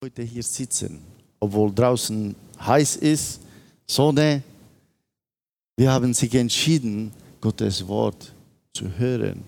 heute 0.00 0.22
hier 0.22 0.44
sitzen, 0.44 1.00
obwohl 1.40 1.74
draußen 1.74 2.32
heiß 2.60 2.96
ist, 2.96 3.40
Sonne. 3.84 4.44
Wir 5.76 5.90
haben 5.90 6.14
sich 6.14 6.32
entschieden, 6.36 7.10
Gottes 7.40 7.84
Wort 7.88 8.32
zu 8.72 8.88
hören. 8.96 9.42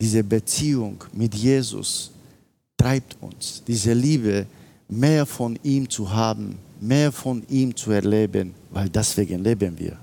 Diese 0.00 0.22
Beziehung 0.22 1.02
mit 1.12 1.34
Jesus 1.34 2.12
treibt 2.76 3.16
uns, 3.20 3.60
diese 3.66 3.92
Liebe, 3.92 4.46
mehr 4.88 5.26
von 5.26 5.58
ihm 5.64 5.90
zu 5.90 6.08
haben, 6.08 6.58
mehr 6.80 7.10
von 7.10 7.42
ihm 7.48 7.74
zu 7.74 7.90
erleben, 7.90 8.54
weil 8.70 8.88
deswegen 8.88 9.42
leben 9.42 9.76
wir. 9.76 9.98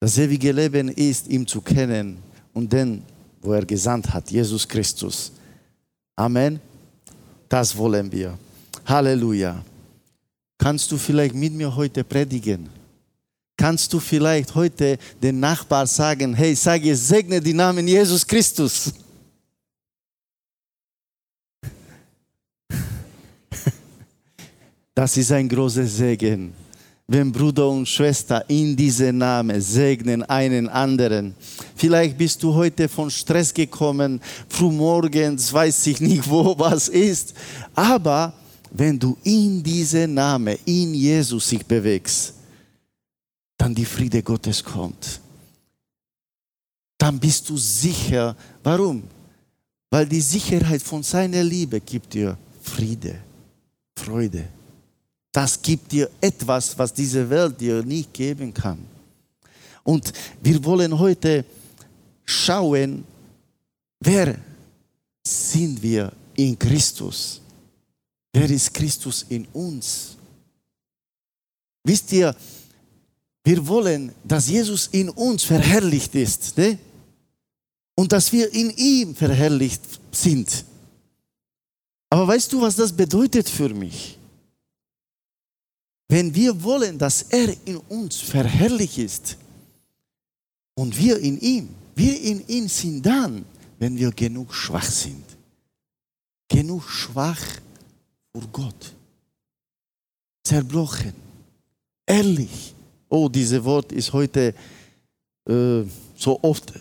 Das 0.00 0.18
ewige 0.18 0.50
Leben 0.50 0.88
ist, 0.88 1.28
ihm 1.28 1.46
zu 1.46 1.60
kennen 1.60 2.18
und 2.52 2.72
den, 2.72 3.04
wo 3.40 3.52
er 3.52 3.64
gesandt 3.64 4.12
hat, 4.12 4.32
Jesus 4.32 4.66
Christus. 4.66 5.30
Amen. 6.16 6.60
Das 7.48 7.76
wollen 7.76 8.10
wir. 8.12 8.38
Halleluja. 8.86 9.64
Kannst 10.58 10.90
du 10.90 10.98
vielleicht 10.98 11.34
mit 11.34 11.52
mir 11.52 11.74
heute 11.74 12.04
predigen? 12.04 12.68
Kannst 13.56 13.92
du 13.92 14.00
vielleicht 14.00 14.54
heute 14.54 14.98
den 15.22 15.40
Nachbar 15.40 15.86
sagen, 15.86 16.34
hey, 16.34 16.54
sage, 16.54 16.94
segne 16.94 17.40
die 17.40 17.54
Namen 17.54 17.86
Jesus 17.88 18.26
Christus. 18.26 18.92
Das 24.94 25.16
ist 25.16 25.30
ein 25.30 25.48
großer 25.48 25.86
Segen, 25.86 26.52
wenn 27.10 27.32
Bruder 27.32 27.70
und 27.70 27.88
Schwester 27.88 28.44
in 28.48 28.76
diese 28.76 29.10
Namen 29.14 29.62
segnen 29.62 30.22
einen 30.24 30.68
anderen. 30.68 31.34
Vielleicht 31.74 32.18
bist 32.18 32.42
du 32.42 32.52
heute 32.54 32.86
von 32.86 33.10
Stress 33.10 33.52
gekommen, 33.52 34.20
frühmorgens, 34.46 35.50
weiß 35.50 35.86
ich 35.86 36.00
nicht, 36.02 36.28
wo 36.28 36.54
was 36.58 36.88
ist. 36.88 37.32
Aber 37.74 38.34
wenn 38.70 38.98
du 38.98 39.16
in 39.24 39.62
diese 39.62 40.06
Name, 40.06 40.58
in 40.66 40.92
Jesus 40.92 41.48
sich 41.48 41.64
bewegst, 41.64 42.34
dann 43.56 43.74
die 43.74 43.86
Friede 43.86 44.22
Gottes 44.22 44.62
kommt. 44.62 45.20
Dann 46.98 47.18
bist 47.18 47.48
du 47.48 47.56
sicher. 47.56 48.36
Warum? 48.62 49.02
Weil 49.90 50.06
die 50.06 50.20
Sicherheit 50.20 50.82
von 50.82 51.02
seiner 51.02 51.42
Liebe 51.42 51.80
gibt 51.80 52.12
dir 52.12 52.36
Friede, 52.60 53.18
Freude. 53.98 54.57
Das 55.38 55.62
gibt 55.62 55.92
dir 55.92 56.10
etwas, 56.20 56.76
was 56.76 56.92
diese 56.92 57.30
Welt 57.30 57.60
dir 57.60 57.80
nicht 57.84 58.12
geben 58.12 58.52
kann. 58.52 58.76
Und 59.84 60.12
wir 60.42 60.64
wollen 60.64 60.98
heute 60.98 61.44
schauen, 62.24 63.04
wer 64.00 64.36
sind 65.24 65.80
wir 65.80 66.12
in 66.34 66.58
Christus? 66.58 67.40
Wer 68.32 68.50
ist 68.50 68.74
Christus 68.74 69.26
in 69.28 69.46
uns? 69.52 70.16
Wisst 71.84 72.10
ihr, 72.10 72.34
wir 73.44 73.64
wollen, 73.64 74.12
dass 74.24 74.48
Jesus 74.48 74.88
in 74.88 75.08
uns 75.08 75.44
verherrlicht 75.44 76.16
ist 76.16 76.58
ne? 76.58 76.80
und 77.94 78.10
dass 78.10 78.32
wir 78.32 78.52
in 78.52 78.70
ihm 78.70 79.14
verherrlicht 79.14 79.82
sind. 80.10 80.64
Aber 82.10 82.26
weißt 82.26 82.52
du, 82.52 82.60
was 82.60 82.74
das 82.74 82.92
bedeutet 82.92 83.48
für 83.48 83.68
mich? 83.68 84.17
Wenn 86.08 86.34
wir 86.34 86.62
wollen, 86.62 86.96
dass 86.96 87.22
er 87.22 87.54
in 87.66 87.76
uns 87.76 88.16
verherrlicht 88.16 88.98
ist 88.98 89.36
und 90.74 90.96
wir 90.98 91.18
in 91.18 91.38
ihm, 91.38 91.68
wir 91.94 92.18
in 92.20 92.46
ihm 92.48 92.68
sind 92.68 93.04
dann, 93.04 93.44
wenn 93.78 93.96
wir 93.96 94.10
genug 94.12 94.54
schwach 94.54 94.90
sind. 94.90 95.24
Genug 96.48 96.88
schwach 96.88 97.40
vor 98.32 98.42
Gott. 98.50 98.94
Zerbrochen. 100.42 101.12
Ehrlich. 102.06 102.74
Oh, 103.10 103.28
dieses 103.28 103.62
Wort 103.62 103.92
ist 103.92 104.12
heute 104.12 104.54
äh, 105.46 105.82
so 106.16 106.38
oft 106.42 106.72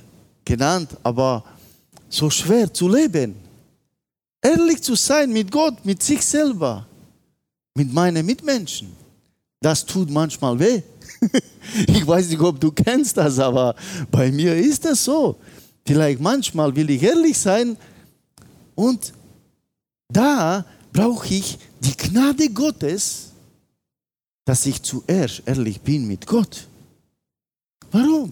genannt, 0.46 0.96
aber 1.03 1.44
so 2.07 2.29
schwer 2.29 2.73
zu 2.73 2.88
leben. 2.88 3.35
Ehrlich 4.41 4.81
zu 4.81 4.96
sein 4.96 5.31
mit 5.31 5.52
Gott, 5.52 5.84
mit 5.85 6.02
sich 6.02 6.22
selber, 6.22 6.88
mit 7.75 7.91
meinen 7.91 8.25
Mitmenschen. 8.25 9.06
Das 9.59 9.85
tut 9.85 10.09
manchmal 10.09 10.59
weh. 10.59 10.81
ich 11.88 12.06
weiß 12.06 12.29
nicht, 12.29 12.41
ob 12.41 12.59
du 12.59 12.72
kennst 12.72 13.18
das, 13.18 13.40
aber 13.40 13.75
bei 14.12 14.31
mir 14.31 14.56
ist 14.56 14.85
das 14.85 15.03
so. 15.03 15.38
Vielleicht 15.85 16.19
manchmal 16.19 16.75
will 16.75 16.90
ich 16.90 17.01
ehrlich 17.01 17.38
sein 17.38 17.78
und 18.75 19.13
da 20.09 20.66
brauche 20.94 21.34
ich 21.34 21.57
die 21.79 21.96
Gnade 21.96 22.50
Gottes, 22.50 23.31
dass 24.46 24.66
ich 24.66 24.81
zuerst 24.81 25.44
ehrlich 25.46 25.81
bin 25.81 26.07
mit 26.07 26.25
Gott. 26.25 26.67
Warum? 27.91 28.31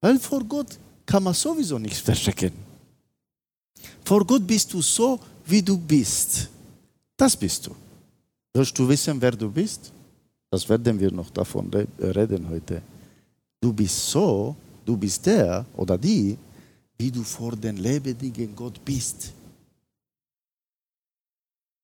Weil 0.00 0.18
vor 0.18 0.44
Gott 0.44 0.78
kann 1.04 1.22
man 1.22 1.34
sowieso 1.34 1.78
nichts 1.78 2.00
verstecken. 2.00 2.52
Vor 4.04 4.24
Gott 4.24 4.46
bist 4.46 4.72
du 4.72 4.80
so, 4.80 5.20
wie 5.46 5.62
du 5.62 5.76
bist. 5.76 6.48
Das 7.16 7.36
bist 7.36 7.66
du. 7.66 7.74
Willst 8.54 8.78
du 8.78 8.88
wissen, 8.88 9.20
wer 9.20 9.32
du 9.32 9.50
bist? 9.50 9.92
Das 10.50 10.68
werden 10.68 10.98
wir 10.98 11.10
noch 11.10 11.30
davon 11.30 11.70
reden 11.98 12.48
heute. 12.48 12.82
Du 13.60 13.72
bist 13.72 14.10
so, 14.10 14.56
du 14.84 14.96
bist 14.96 15.24
der 15.26 15.64
oder 15.76 15.98
die, 15.98 16.38
wie 16.96 17.10
du 17.10 17.22
vor 17.22 17.54
den 17.54 17.76
lebendigen 17.76 18.54
Gott 18.56 18.82
bist. 18.84 19.32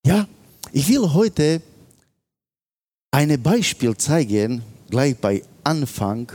Ja, 0.07 0.27
ich 0.73 0.89
will 0.89 1.13
heute 1.13 1.63
ein 3.11 3.41
Beispiel 3.43 3.97
zeigen, 3.97 4.63
gleich 4.89 5.17
bei 5.17 5.43
Anfang, 5.63 6.31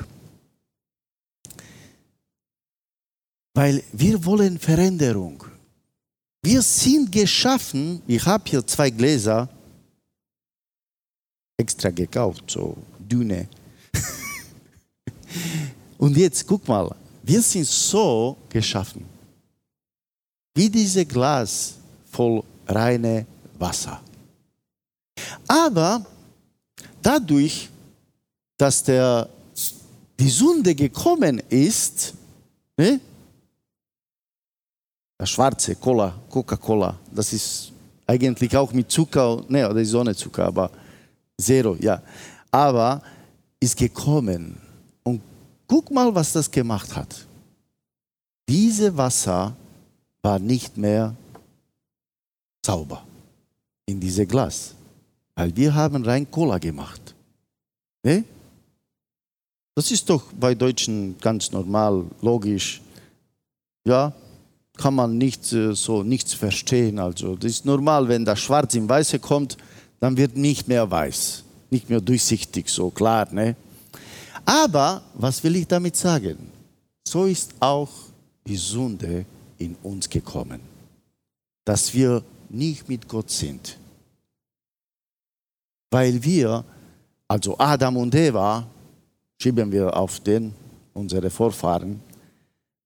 weil 3.54 3.84
wir 3.92 4.24
wollen 4.24 4.58
Veränderung. 4.58 5.44
Wir 6.42 6.62
sind 6.62 7.12
geschaffen, 7.12 8.02
ich 8.08 8.26
habe 8.26 8.44
hier 8.50 8.66
zwei 8.66 8.90
Gläser, 8.90 9.50
extra 11.60 11.90
gekauft, 11.90 12.44
so 12.48 12.78
dünne. 12.98 13.48
Und 15.98 16.16
jetzt 16.16 16.48
guck 16.48 16.68
mal, 16.68 16.96
wir 17.24 17.42
sind 17.42 17.68
so 17.68 18.38
geschaffen, 18.50 19.06
wie 20.56 20.70
dieses 20.70 21.08
Glas 21.08 21.76
voll 22.12 22.44
reine 22.66 23.26
Wasser. 23.58 24.02
Aber 25.48 26.06
dadurch, 27.02 27.70
dass 28.58 28.84
der, 28.84 29.28
die 30.18 30.30
Sünde 30.30 30.74
gekommen 30.74 31.42
ist, 31.50 32.14
ne? 32.78 33.00
das 35.18 35.30
schwarze 35.30 35.76
Cola, 35.76 36.18
Coca-Cola, 36.30 36.98
das 37.14 37.34
ist 37.34 37.74
eigentlich 38.08 38.56
auch 38.56 38.72
mit 38.72 38.90
Zucker, 38.90 39.44
ne, 39.50 39.68
das 39.68 39.88
ist 39.88 39.94
ohne 39.94 40.16
Zucker, 40.16 40.46
aber 40.46 40.72
Zero, 41.40 41.76
ja. 41.80 42.02
Aber 42.52 43.02
ist 43.60 43.78
gekommen 43.78 44.58
und 45.04 45.22
guck 45.68 45.92
mal, 45.92 46.14
was 46.14 46.34
das 46.34 46.50
gemacht 46.50 46.96
hat. 46.96 47.26
Diese 48.48 48.96
Wasser 48.98 49.56
war 50.22 50.40
nicht 50.40 50.78
mehr 50.78 51.16
sauber 52.66 53.04
in 53.86 54.00
diese 54.00 54.26
Glas, 54.26 54.74
weil 55.36 55.56
wir 55.56 55.74
haben 55.74 56.04
rein 56.04 56.30
Cola 56.30 56.58
gemacht. 56.58 57.16
Ne? 58.04 58.24
Das 59.76 59.92
ist 59.92 60.10
doch 60.10 60.24
bei 60.34 60.56
Deutschen 60.56 61.16
ganz 61.20 61.52
normal, 61.52 62.06
logisch. 62.22 62.82
Ja, 63.86 64.14
kann 64.76 64.96
man 64.96 65.18
nicht 65.18 65.52
äh, 65.54 65.74
so 65.74 66.04
nichts 66.04 66.34
verstehen. 66.34 67.00
Also 67.00 67.36
das 67.36 67.52
ist 67.52 67.66
normal, 67.66 68.08
wenn 68.08 68.26
das 68.26 68.40
Schwarz 68.40 68.76
im 68.76 68.90
Weiße 68.90 69.20
kommt, 69.20 69.58
dann 70.00 70.18
wird 70.18 70.38
nicht 70.38 70.68
mehr 70.68 70.90
weiß, 70.90 71.44
nicht 71.70 71.90
mehr 71.90 72.02
durchsichtig, 72.02 72.70
so 72.70 72.90
klar. 72.90 73.28
Ne? 73.32 73.56
Aber 74.46 75.02
was 75.14 75.44
will 75.44 75.56
ich 75.58 75.68
damit 75.68 75.96
sagen? 75.96 76.52
So 77.08 77.26
ist 77.26 77.54
auch 77.60 77.90
die 78.46 78.56
Sünde 78.56 79.26
in 79.58 79.76
uns 79.84 80.10
gekommen, 80.10 80.62
dass 81.66 81.94
wir 81.94 82.24
nicht 82.50 82.88
mit 82.88 83.08
Gott 83.08 83.30
sind. 83.30 83.78
Weil 85.92 86.24
wir, 86.24 86.64
also 87.28 87.58
Adam 87.58 87.98
und 87.98 88.16
Eva, 88.16 88.66
schieben 89.42 89.72
wir 89.72 89.96
auf 89.96 90.20
den, 90.20 90.54
unsere 90.94 91.30
Vorfahren, 91.30 92.00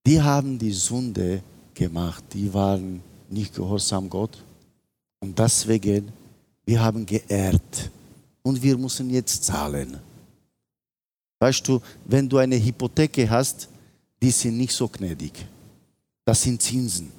die 0.06 0.22
haben 0.22 0.58
die 0.58 0.72
Sünde 0.72 1.42
gemacht, 1.74 2.24
die 2.34 2.54
waren 2.54 3.02
nicht 3.30 3.56
gehorsam 3.56 4.10
Gott 4.10 4.44
und 5.20 5.38
deswegen 5.38 6.12
wir 6.66 6.82
haben 6.82 7.06
geehrt 7.06 7.92
und 8.42 8.62
wir 8.62 8.78
müssen 8.78 9.10
jetzt 9.10 9.44
zahlen. 9.44 10.00
Weißt 11.40 11.68
du, 11.68 11.82
wenn 12.06 12.30
du 12.30 12.38
eine 12.38 12.56
Hypotheke 12.56 13.30
hast, 13.30 13.68
die 14.22 14.32
sind 14.32 14.58
nicht 14.58 14.74
so 14.74 14.88
gnädig. 14.88 15.34
Das 16.26 16.42
sind 16.42 16.62
Zinsen. 16.62 17.12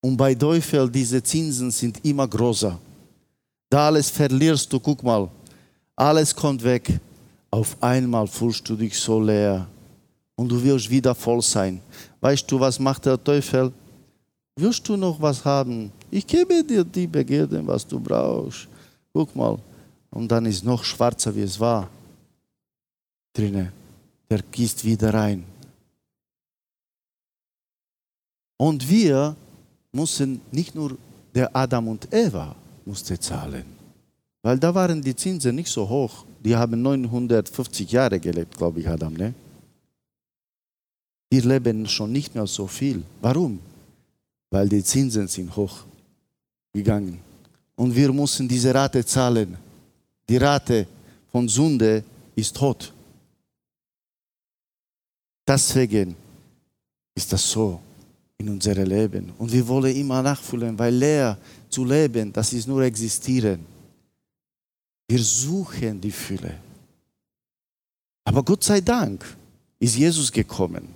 Und 0.00 0.16
bei 0.16 0.34
Teufel, 0.34 0.88
diese 0.88 1.20
Zinsen 1.22 1.70
sind 1.72 2.04
immer 2.04 2.28
größer. 2.28 2.78
Da 3.68 3.86
alles 3.86 4.08
verlierst 4.08 4.72
du, 4.72 4.78
guck 4.78 5.02
mal, 5.02 5.28
alles 5.96 6.34
kommt 6.34 6.62
weg. 6.62 7.00
Auf 7.50 7.76
einmal 7.82 8.28
fühlst 8.28 8.68
du 8.68 8.76
dich 8.76 8.96
so 8.96 9.20
leer 9.20 9.66
und 10.36 10.48
du 10.48 10.62
wirst 10.62 10.88
wieder 10.88 11.14
voll 11.14 11.42
sein. 11.42 11.80
Weißt 12.20 12.48
du, 12.50 12.60
was 12.60 12.78
macht 12.78 13.06
der 13.06 13.22
Teufel? 13.22 13.72
Wirst 14.54 14.88
du 14.88 14.96
noch 14.96 15.20
was 15.20 15.44
haben? 15.44 15.90
Ich 16.10 16.26
gebe 16.26 16.64
dir 16.64 16.84
die 16.84 17.06
Begierden, 17.06 17.66
was 17.66 17.86
du 17.86 18.00
brauchst. 18.00 18.68
Guck 19.12 19.34
mal. 19.36 19.58
Und 20.10 20.28
dann 20.30 20.46
ist 20.46 20.64
noch 20.64 20.82
schwarzer, 20.84 21.34
wie 21.34 21.42
es 21.42 21.58
war. 21.60 21.88
Drinne. 23.32 23.72
Der 24.30 24.42
gießt 24.42 24.84
wieder 24.84 25.12
rein. 25.12 25.44
Und 28.56 28.88
wir 28.88 29.36
müssen 29.92 30.40
nicht 30.50 30.74
nur 30.74 30.96
der 31.34 31.54
Adam 31.54 31.88
und 31.88 32.12
Eva 32.12 32.56
musste 32.84 33.18
zahlen, 33.18 33.64
weil 34.42 34.58
da 34.58 34.74
waren 34.74 35.00
die 35.00 35.14
Zinsen 35.14 35.54
nicht 35.54 35.70
so 35.70 35.88
hoch. 35.88 36.24
Die 36.40 36.56
haben 36.56 36.82
950 36.82 37.92
Jahre 37.92 38.18
gelebt, 38.18 38.56
glaube 38.56 38.80
ich, 38.80 38.88
Adam. 38.88 39.12
Ne? 39.12 39.34
Wir 41.30 41.44
leben 41.44 41.86
schon 41.86 42.10
nicht 42.10 42.34
mehr 42.34 42.46
so 42.46 42.66
viel. 42.66 43.02
Warum? 43.20 43.60
Weil 44.50 44.68
die 44.68 44.82
Zinsen 44.82 45.28
sind 45.28 45.54
hoch 45.54 45.84
gegangen. 46.78 47.20
Und 47.76 47.94
wir 47.94 48.12
müssen 48.12 48.48
diese 48.48 48.74
Rate 48.74 49.04
zahlen. 49.04 49.56
Die 50.28 50.36
Rate 50.36 50.86
von 51.30 51.48
Sünde 51.48 52.02
ist 52.34 52.54
Tod. 52.56 52.92
Deswegen 55.46 56.14
ist 57.14 57.32
das 57.32 57.50
so 57.50 57.80
in 58.36 58.48
unserem 58.48 58.86
Leben. 58.86 59.32
Und 59.38 59.50
wir 59.50 59.66
wollen 59.66 59.94
immer 59.96 60.22
nachfüllen, 60.22 60.78
weil 60.78 60.94
leer 60.94 61.38
zu 61.68 61.84
leben, 61.84 62.32
das 62.32 62.52
ist 62.52 62.68
nur 62.68 62.82
existieren. 62.82 63.64
Wir 65.08 65.22
suchen 65.22 66.00
die 66.00 66.12
Fülle. 66.12 66.54
Aber 68.24 68.42
Gott 68.42 68.62
sei 68.62 68.80
Dank 68.80 69.24
ist 69.78 69.96
Jesus 69.96 70.30
gekommen. 70.30 70.88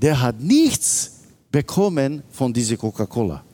Der 0.00 0.20
hat 0.20 0.38
nichts 0.40 1.20
bekommen 1.50 2.22
von 2.30 2.52
dieser 2.52 2.76
Coca-Cola. 2.76 3.44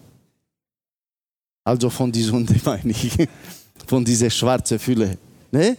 Also 1.67 1.91
von 1.91 2.13
dieser 2.13 2.31
Hunde 2.31 2.55
meine 2.65 2.93
ich, 2.93 3.11
von 3.89 4.05
dieser 4.05 4.31
schwarzen 4.31 4.79
Fülle. 4.79 5.19
Ne? 5.51 5.77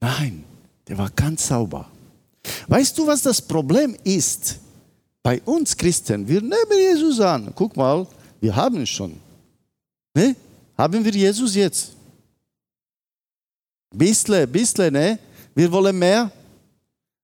Nein, 0.00 0.42
der 0.88 0.98
war 0.98 1.10
ganz 1.10 1.46
sauber. 1.46 1.88
Weißt 2.66 2.98
du, 2.98 3.06
was 3.06 3.22
das 3.22 3.40
Problem 3.40 3.96
ist? 4.02 4.58
Bei 5.22 5.40
uns 5.42 5.76
Christen, 5.76 6.26
wir 6.26 6.40
nehmen 6.40 6.76
Jesus 6.76 7.20
an. 7.20 7.52
Guck 7.54 7.76
mal, 7.76 8.04
wir 8.40 8.56
haben 8.56 8.84
schon. 8.84 9.14
Ne? 10.12 10.34
Haben 10.76 11.04
wir 11.04 11.12
Jesus 11.12 11.54
jetzt? 11.54 11.92
Bissle, 13.94 14.44
bissle, 14.48 14.90
ne? 14.90 15.20
Wir 15.54 15.70
wollen 15.70 15.96
mehr. 15.96 16.32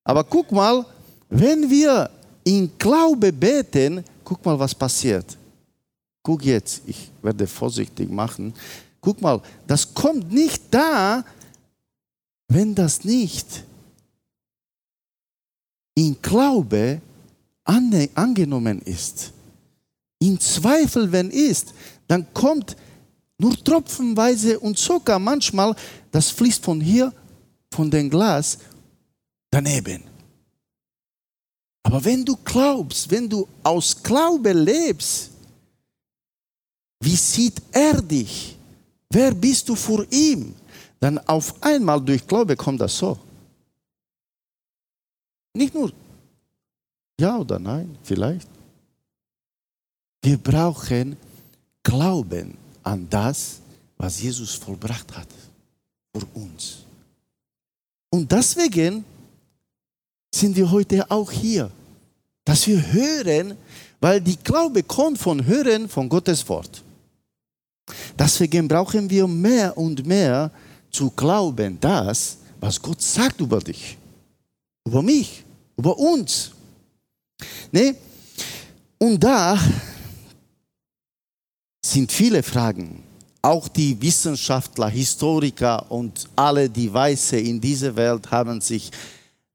Aber 0.05 0.23
guck 0.23 0.53
mal, 0.53 0.87
wenn 1.31 1.69
wir 1.69 2.09
in 2.45 2.71
Glaube 2.79 3.33
beten, 3.33 4.05
guck 4.23 4.45
mal, 4.47 4.57
was 4.57 4.73
passiert. 4.73 5.38
Guck 6.29 6.45
jetzt, 6.45 6.83
ich 6.85 7.11
werde 7.23 7.47
vorsichtig 7.47 8.11
machen. 8.11 8.53
Guck 9.01 9.23
mal, 9.23 9.41
das 9.67 9.95
kommt 9.95 10.31
nicht 10.31 10.63
da, 10.71 11.25
wenn 12.49 12.75
das 12.75 13.03
nicht 13.03 13.65
in 15.95 16.21
Glaube 16.21 17.01
angenommen 18.15 18.83
ist. 18.83 19.33
In 20.19 20.39
Zweifel, 20.39 21.11
wenn 21.11 21.31
ist, 21.31 21.73
dann 22.07 22.27
kommt 22.35 22.77
nur 23.39 23.57
tropfenweise 23.65 24.61
und 24.61 24.79
sogar 24.79 25.19
manchmal, 25.19 25.75
das 26.11 26.29
fließt 26.29 26.63
von 26.63 26.79
hier, 26.79 27.11
von 27.73 27.91
dem 27.91 28.11
Glas, 28.11 28.59
daneben. 29.51 30.03
Aber 31.85 32.05
wenn 32.05 32.23
du 32.23 32.37
glaubst, 32.45 33.11
wenn 33.11 33.31
du 33.31 33.49
aus 33.63 34.03
Glaube 34.03 34.53
lebst, 34.53 35.38
wie 37.01 37.17
sieht 37.17 37.63
er 37.73 38.01
dich? 38.03 38.57
Wer 39.11 39.33
bist 39.35 39.69
du 39.69 39.75
vor 39.75 40.05
ihm? 40.11 40.55
Dann 41.01 41.19
auf 41.27 41.63
einmal 41.63 42.01
durch 42.01 42.27
Glaube 42.27 42.57
kommt 42.57 42.81
das 42.81 42.97
so. 42.97 43.19
Nicht 45.55 45.75
nur 45.75 45.93
ja 47.21 47.39
oder 47.39 47.59
nein, 47.59 47.97
vielleicht. 48.03 48.49
Wir 50.23 50.39
brauchen 50.39 51.17
Glauben 51.83 52.57
an 52.83 53.07
das, 53.09 53.61
was 53.97 54.21
Jesus 54.21 54.55
vollbracht 54.55 55.17
hat 55.17 55.29
für 56.15 56.27
uns. 56.35 56.85
Und 58.11 58.31
deswegen 58.31 59.05
sind 60.35 60.57
wir 60.57 60.71
heute 60.71 61.11
auch 61.11 61.31
hier, 61.31 61.71
dass 62.45 62.67
wir 62.67 62.93
hören, 62.93 63.57
weil 64.01 64.21
die 64.21 64.37
Glaube 64.37 64.83
kommt 64.83 65.19
von 65.19 65.45
Hören 65.45 65.89
von 65.89 66.09
Gottes 66.09 66.49
Wort. 66.49 66.83
Deswegen 68.19 68.69
brauchen 68.69 69.09
wir 69.09 69.27
mehr 69.27 69.77
und 69.77 70.07
mehr 70.07 70.51
zu 70.91 71.11
glauben, 71.11 71.79
das, 71.81 72.39
was 72.61 72.81
Gott 72.81 73.01
sagt 73.01 73.41
über 73.41 73.61
dich, 73.61 73.97
über 74.87 75.03
mich, 75.03 75.45
über 75.77 75.97
uns. 75.99 76.53
Ne? 77.71 77.95
Und 78.99 79.23
da 79.23 79.59
sind 81.85 82.11
viele 82.11 82.43
Fragen. 82.43 83.03
Auch 83.41 83.69
die 83.69 84.01
Wissenschaftler, 84.03 84.89
Historiker 84.89 85.91
und 85.91 86.29
alle 86.35 86.69
die 86.69 86.93
Weiße 86.93 87.39
in 87.39 87.61
dieser 87.61 87.95
Welt 87.95 88.31
haben 88.31 88.61
sich 88.61 88.91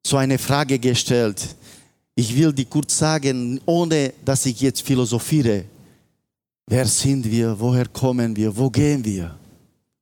so 0.05 0.17
eine 0.17 0.37
Frage 0.37 0.79
gestellt. 0.79 1.55
Ich 2.15 2.35
will 2.35 2.53
die 2.53 2.65
kurz 2.65 2.97
sagen, 2.97 3.59
ohne 3.65 4.13
dass 4.23 4.45
ich 4.45 4.61
jetzt 4.61 4.81
philosophiere. 4.81 5.65
Wer 6.67 6.85
sind 6.87 7.29
wir? 7.29 7.59
Woher 7.59 7.87
kommen 7.87 8.35
wir? 8.35 8.55
Wo 8.55 8.69
gehen 8.69 9.03
wir? 9.03 9.37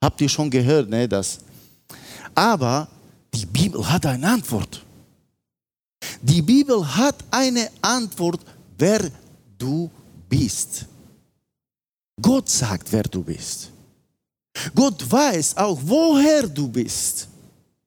Habt 0.02 0.22
ihr 0.22 0.30
schon 0.30 0.50
gehört, 0.50 0.90
ne, 0.90 1.08
das? 1.08 1.40
Aber 2.34 2.88
die 3.34 3.46
Bibel 3.46 3.88
hat 3.88 4.06
eine 4.06 4.28
Antwort. 4.28 4.84
Die 6.22 6.42
Bibel 6.42 6.86
hat 6.96 7.16
eine 7.31 7.69
Antwort, 7.81 8.42
wer 8.78 9.12
du 9.58 9.90
bist. 10.30 10.86
Gott 12.22 12.50
sagt, 12.50 12.92
wer 12.92 13.04
du 13.04 13.24
bist. 13.24 13.72
Gott 14.75 15.09
weiß 15.09 15.57
auch, 15.57 15.80
woher 15.83 16.47
du 16.47 16.68
bist, 16.68 17.28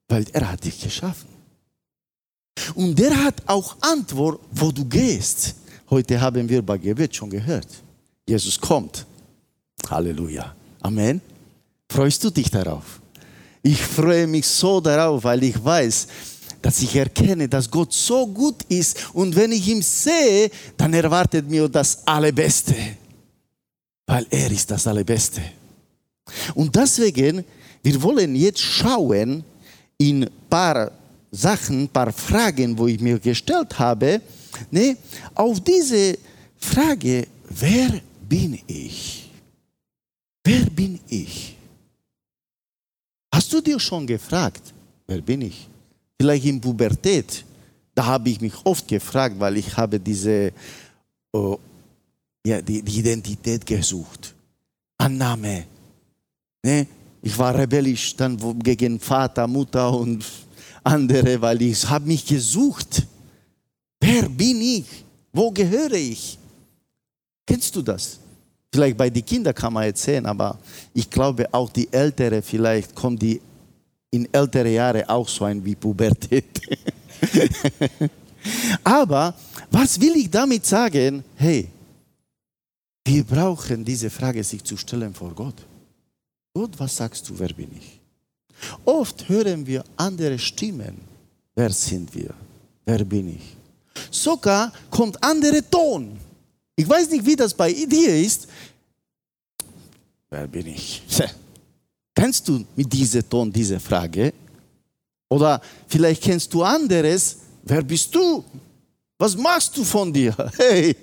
weil 0.07 0.25
er 0.33 0.51
hat 0.51 0.63
dich 0.63 0.79
geschaffen. 0.81 1.29
Und 2.73 2.99
er 2.99 3.23
hat 3.23 3.41
auch 3.45 3.75
Antwort, 3.81 4.39
wo 4.51 4.71
du 4.71 4.85
gehst. 4.85 5.55
Heute 5.89 6.19
haben 6.19 6.47
wir 6.49 6.61
bei 6.61 6.77
Gebet 6.77 7.15
schon 7.15 7.29
gehört. 7.29 7.67
Jesus 8.27 8.59
kommt. 8.59 9.05
Halleluja. 9.89 10.55
Amen. 10.81 11.21
Freust 11.89 12.23
du 12.23 12.29
dich 12.29 12.49
darauf? 12.49 12.99
Ich 13.61 13.81
freue 13.81 14.27
mich 14.27 14.45
so 14.47 14.81
darauf, 14.81 15.23
weil 15.23 15.43
ich 15.43 15.63
weiß, 15.63 16.07
dass 16.61 16.81
ich 16.81 16.95
erkenne, 16.95 17.47
dass 17.47 17.69
Gott 17.69 17.93
so 17.93 18.25
gut 18.25 18.63
ist 18.69 19.13
und 19.13 19.35
wenn 19.35 19.51
ich 19.51 19.67
ihn 19.67 19.81
sehe, 19.81 20.49
dann 20.75 20.93
erwartet 20.93 21.47
mir 21.49 21.67
das 21.69 22.05
Allerbeste, 22.07 22.75
weil 24.07 24.25
er 24.29 24.51
ist 24.51 24.69
das 24.71 24.87
Allerbeste. 24.87 25.41
Und 26.55 26.75
deswegen, 26.75 27.45
wir 27.83 28.01
wollen 28.01 28.35
jetzt 28.35 28.61
schauen 28.61 29.43
in 29.97 30.23
ein 30.23 30.29
paar 30.49 30.91
Sachen, 31.31 31.83
ein 31.83 31.89
paar 31.89 32.11
Fragen, 32.11 32.77
wo 32.77 32.87
ich 32.87 32.99
mir 32.99 33.19
gestellt 33.19 33.77
habe, 33.77 34.21
ne, 34.71 34.97
auf 35.35 35.59
diese 35.59 36.17
Frage, 36.57 37.27
wer 37.49 38.01
bin 38.27 38.59
ich? 38.67 39.29
Wer 40.43 40.65
bin 40.65 40.99
ich? 41.07 41.55
Hast 43.33 43.51
du 43.51 43.61
dir 43.61 43.79
schon 43.79 44.05
gefragt, 44.07 44.73
wer 45.07 45.21
bin 45.21 45.41
ich? 45.41 45.67
Vielleicht 46.19 46.45
in 46.45 46.61
Pubertät, 46.61 47.43
da 47.93 48.05
habe 48.05 48.29
ich 48.29 48.39
mich 48.39 48.53
oft 48.63 48.87
gefragt, 48.87 49.35
weil 49.39 49.57
ich 49.57 49.75
habe 49.75 49.99
diese 49.99 50.53
oh, 51.33 51.59
ja, 52.45 52.61
die, 52.61 52.81
die 52.81 52.99
Identität 52.99 53.65
gesucht. 53.65 54.33
Annahme. 54.97 55.65
Ne? 56.63 56.87
Ich 57.21 57.37
war 57.37 57.57
rebellisch 57.57 58.15
dann 58.15 58.37
gegen 58.59 58.99
Vater, 58.99 59.47
Mutter 59.47 59.91
und 59.91 60.23
andere, 60.83 61.41
weil 61.41 61.61
ich 61.61 61.89
habe 61.89 62.05
mich 62.05 62.25
gesucht. 62.25 63.05
Wer 63.99 64.29
bin 64.29 64.61
ich? 64.61 64.85
Wo 65.33 65.51
gehöre 65.51 65.93
ich? 65.93 66.37
Kennst 67.45 67.75
du 67.75 67.81
das? 67.81 68.19
Vielleicht 68.73 68.97
bei 68.97 69.09
den 69.09 69.25
Kindern 69.25 69.53
kann 69.53 69.73
man 69.73 69.83
erzählen, 69.83 70.25
aber 70.25 70.57
ich 70.93 71.09
glaube 71.09 71.47
auch 71.53 71.69
die 71.69 71.91
Ältere, 71.91 72.41
vielleicht 72.41 72.93
kommen 72.93 73.17
die 73.17 73.39
in 74.11 74.27
ältere 74.33 74.69
Jahre 74.69 75.07
auch 75.09 75.27
so 75.27 75.45
ein 75.45 75.63
wie 75.63 75.75
Pubertät. 75.75 76.61
aber 78.83 79.33
was 79.71 79.99
will 79.99 80.15
ich 80.17 80.29
damit 80.29 80.65
sagen? 80.65 81.23
Hey, 81.35 81.69
Wir 83.07 83.23
brauchen 83.23 83.85
diese 83.85 84.09
Frage 84.09 84.43
sich 84.43 84.63
zu 84.63 84.75
stellen 84.75 85.13
vor 85.13 85.31
Gott. 85.35 85.63
Gott, 86.53 86.71
was 86.79 86.97
sagst 86.97 87.29
du, 87.29 87.37
wer 87.37 87.53
bin 87.53 87.69
ich? 87.77 87.99
Oft 88.83 89.29
hören 89.29 89.65
wir 89.67 89.83
andere 89.95 90.39
Stimmen. 90.39 91.01
Wer 91.53 91.69
sind 91.69 92.13
wir? 92.15 92.33
Wer 92.83 93.05
bin 93.05 93.35
ich? 93.35 93.55
Sogar 94.09 94.71
kommt 94.89 95.23
andere 95.23 95.69
Ton. 95.69 96.17
Ich 96.75 96.87
weiß 96.87 97.09
nicht, 97.09 97.25
wie 97.25 97.35
das 97.35 97.53
bei 97.53 97.71
dir 97.71 98.15
ist. 98.15 98.47
Wer 100.29 100.47
bin 100.47 100.67
ich? 100.67 101.01
Kennst 102.15 102.47
du 102.47 102.65
mit 102.75 102.91
diesem 102.91 103.29
Ton 103.29 103.51
diese 103.51 103.79
Frage? 103.79 104.33
Oder 105.29 105.61
vielleicht 105.87 106.23
kennst 106.23 106.53
du 106.53 106.63
anderes. 106.63 107.37
Wer 107.63 107.81
bist 107.81 108.13
du? 108.15 108.43
Was 109.17 109.35
machst 109.35 109.75
du 109.75 109.83
von 109.83 110.13
dir? 110.13 110.35
Hey, 110.57 110.95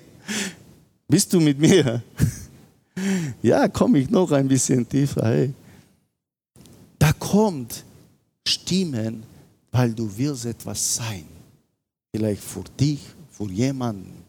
bist 1.07 1.31
du 1.33 1.39
mit 1.39 1.59
mir? 1.59 2.01
Ja, 3.41 3.67
komme 3.67 3.97
ich 3.99 4.09
noch 4.09 4.31
ein 4.31 4.47
bisschen 4.47 4.87
tiefer. 4.87 5.25
Hey. 5.25 5.53
Da 6.99 7.11
kommt 7.13 7.83
Stimmen, 8.47 9.23
weil 9.71 9.93
du 9.93 10.09
willst 10.15 10.45
etwas 10.45 10.95
sein. 10.95 11.25
Vielleicht 12.11 12.43
für 12.43 12.63
dich, 12.79 12.99
für 13.31 13.49
jemanden. 13.49 14.23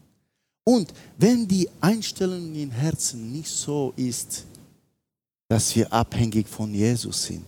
Und 0.65 0.91
wenn 1.17 1.47
die 1.47 1.69
Einstellung 1.79 2.53
im 2.55 2.71
Herzen 2.71 3.31
nicht 3.31 3.49
so 3.49 3.93
ist, 3.95 4.45
dass 5.47 5.75
wir 5.75 5.93
abhängig 5.93 6.47
von 6.47 6.73
Jesus 6.73 7.23
sind, 7.23 7.45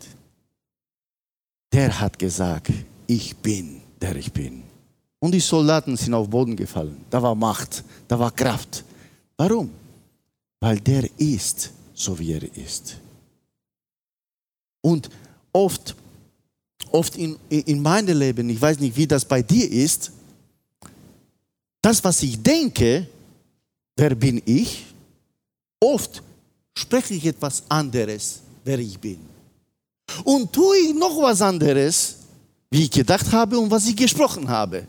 der 1.73 1.99
hat 1.99 2.17
gesagt, 2.17 2.71
ich 3.07 3.35
bin, 3.35 3.81
der 3.99 4.15
ich 4.15 4.31
bin. 4.31 4.63
Und 5.19 5.31
die 5.31 5.39
Soldaten 5.39 5.97
sind 5.97 6.13
auf 6.13 6.29
Boden 6.29 6.55
gefallen. 6.55 7.03
Da 7.09 7.21
war 7.21 7.33
Macht, 7.33 7.83
da 8.07 8.19
war 8.19 8.31
Kraft. 8.31 8.83
Warum? 9.35 9.71
Weil 10.59 10.79
der 10.79 11.09
ist, 11.19 11.71
so 11.95 12.17
wie 12.19 12.33
er 12.33 12.55
ist. 12.55 12.97
Und 14.81 15.09
oft, 15.51 15.95
oft 16.91 17.15
in, 17.15 17.35
in 17.49 17.81
meinem 17.81 18.17
Leben, 18.17 18.47
ich 18.49 18.61
weiß 18.61 18.79
nicht, 18.79 18.95
wie 18.95 19.07
das 19.07 19.25
bei 19.25 19.41
dir 19.41 19.69
ist, 19.71 20.11
das, 21.87 22.03
was 22.03 22.21
ich 22.21 22.41
denke, 22.43 23.07
wer 23.95 24.13
bin 24.13 24.41
ich? 24.45 24.85
Oft 25.79 26.21
spreche 26.77 27.13
ich 27.13 27.25
etwas 27.25 27.63
anderes, 27.69 28.41
wer 28.65 28.77
ich 28.77 28.99
bin. 28.99 29.19
Und 30.25 30.51
tue 30.51 30.77
ich 30.79 30.93
noch 30.93 31.21
was 31.21 31.41
anderes, 31.41 32.17
wie 32.69 32.83
ich 32.83 32.91
gedacht 32.91 33.31
habe 33.31 33.57
und 33.57 33.71
was 33.71 33.87
ich 33.87 33.95
gesprochen 33.95 34.49
habe. 34.49 34.85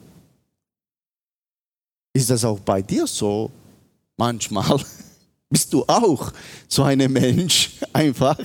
Ist 2.13 2.31
das 2.31 2.45
auch 2.45 2.59
bei 2.59 2.83
dir 2.83 3.07
so? 3.07 3.49
Manchmal 4.17 4.81
bist 5.51 5.73
du 5.73 5.85
auch 5.87 6.33
so 6.67 6.83
ein 6.83 6.99
Mensch, 7.13 7.79
einfach. 7.93 8.41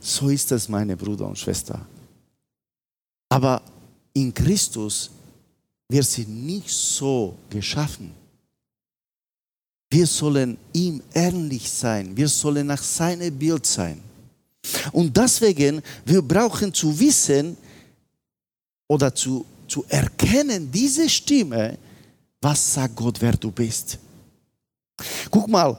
So 0.00 0.30
ist 0.30 0.50
das, 0.50 0.66
meine 0.66 0.96
Brüder 0.96 1.26
und 1.26 1.38
Schwester. 1.38 1.86
Aber 3.28 3.60
in 4.14 4.32
Christus, 4.32 5.10
wir 5.90 6.04
sind 6.04 6.46
nicht 6.46 6.70
so 6.70 7.34
geschaffen. 7.50 8.12
Wir 9.90 10.06
sollen 10.06 10.56
ihm 10.72 11.02
ähnlich 11.12 11.68
sein. 11.68 12.16
Wir 12.16 12.28
sollen 12.28 12.68
nach 12.68 12.82
seinem 12.82 13.36
Bild 13.36 13.66
sein. 13.66 14.00
Und 14.92 15.16
deswegen, 15.16 15.82
wir 16.04 16.22
brauchen 16.22 16.72
zu 16.72 16.96
wissen 16.98 17.56
oder 18.86 19.12
zu, 19.12 19.44
zu 19.66 19.84
erkennen, 19.88 20.70
diese 20.70 21.08
Stimme, 21.08 21.76
was 22.40 22.74
sagt 22.74 22.94
Gott, 22.94 23.20
wer 23.20 23.32
du 23.32 23.50
bist. 23.50 23.98
Guck 25.28 25.48
mal, 25.48 25.76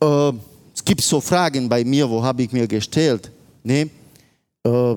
äh, 0.00 0.32
es 0.72 0.84
gibt 0.84 1.02
so 1.02 1.20
Fragen 1.20 1.68
bei 1.68 1.82
mir, 1.82 2.08
wo 2.08 2.22
habe 2.22 2.44
ich 2.44 2.52
mir 2.52 2.68
gestellt. 2.68 3.28
Ne? 3.64 3.90
Äh, 4.62 4.96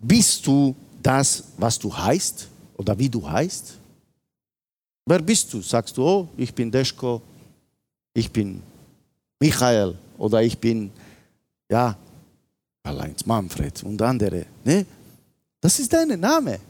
bist 0.00 0.46
du 0.46 0.74
das, 1.02 1.44
was 1.58 1.78
du 1.78 1.94
heißt 1.94 2.48
oder 2.78 2.98
wie 2.98 3.10
du 3.10 3.28
heißt? 3.28 3.79
Wer 5.10 5.22
bist 5.22 5.52
du? 5.52 5.60
Sagst 5.60 5.96
du, 5.96 6.06
oh, 6.06 6.28
ich 6.36 6.54
bin 6.54 6.70
Deschko, 6.70 7.20
ich 8.14 8.30
bin 8.30 8.62
Michael 9.40 9.98
oder 10.16 10.40
ich 10.40 10.56
bin, 10.56 10.88
ja, 11.68 11.96
allein 12.84 13.16
Manfred 13.24 13.82
und 13.82 14.00
andere. 14.02 14.46
Ne? 14.62 14.86
Das 15.60 15.80
ist 15.80 15.92
dein 15.92 16.20
Name. 16.20 16.60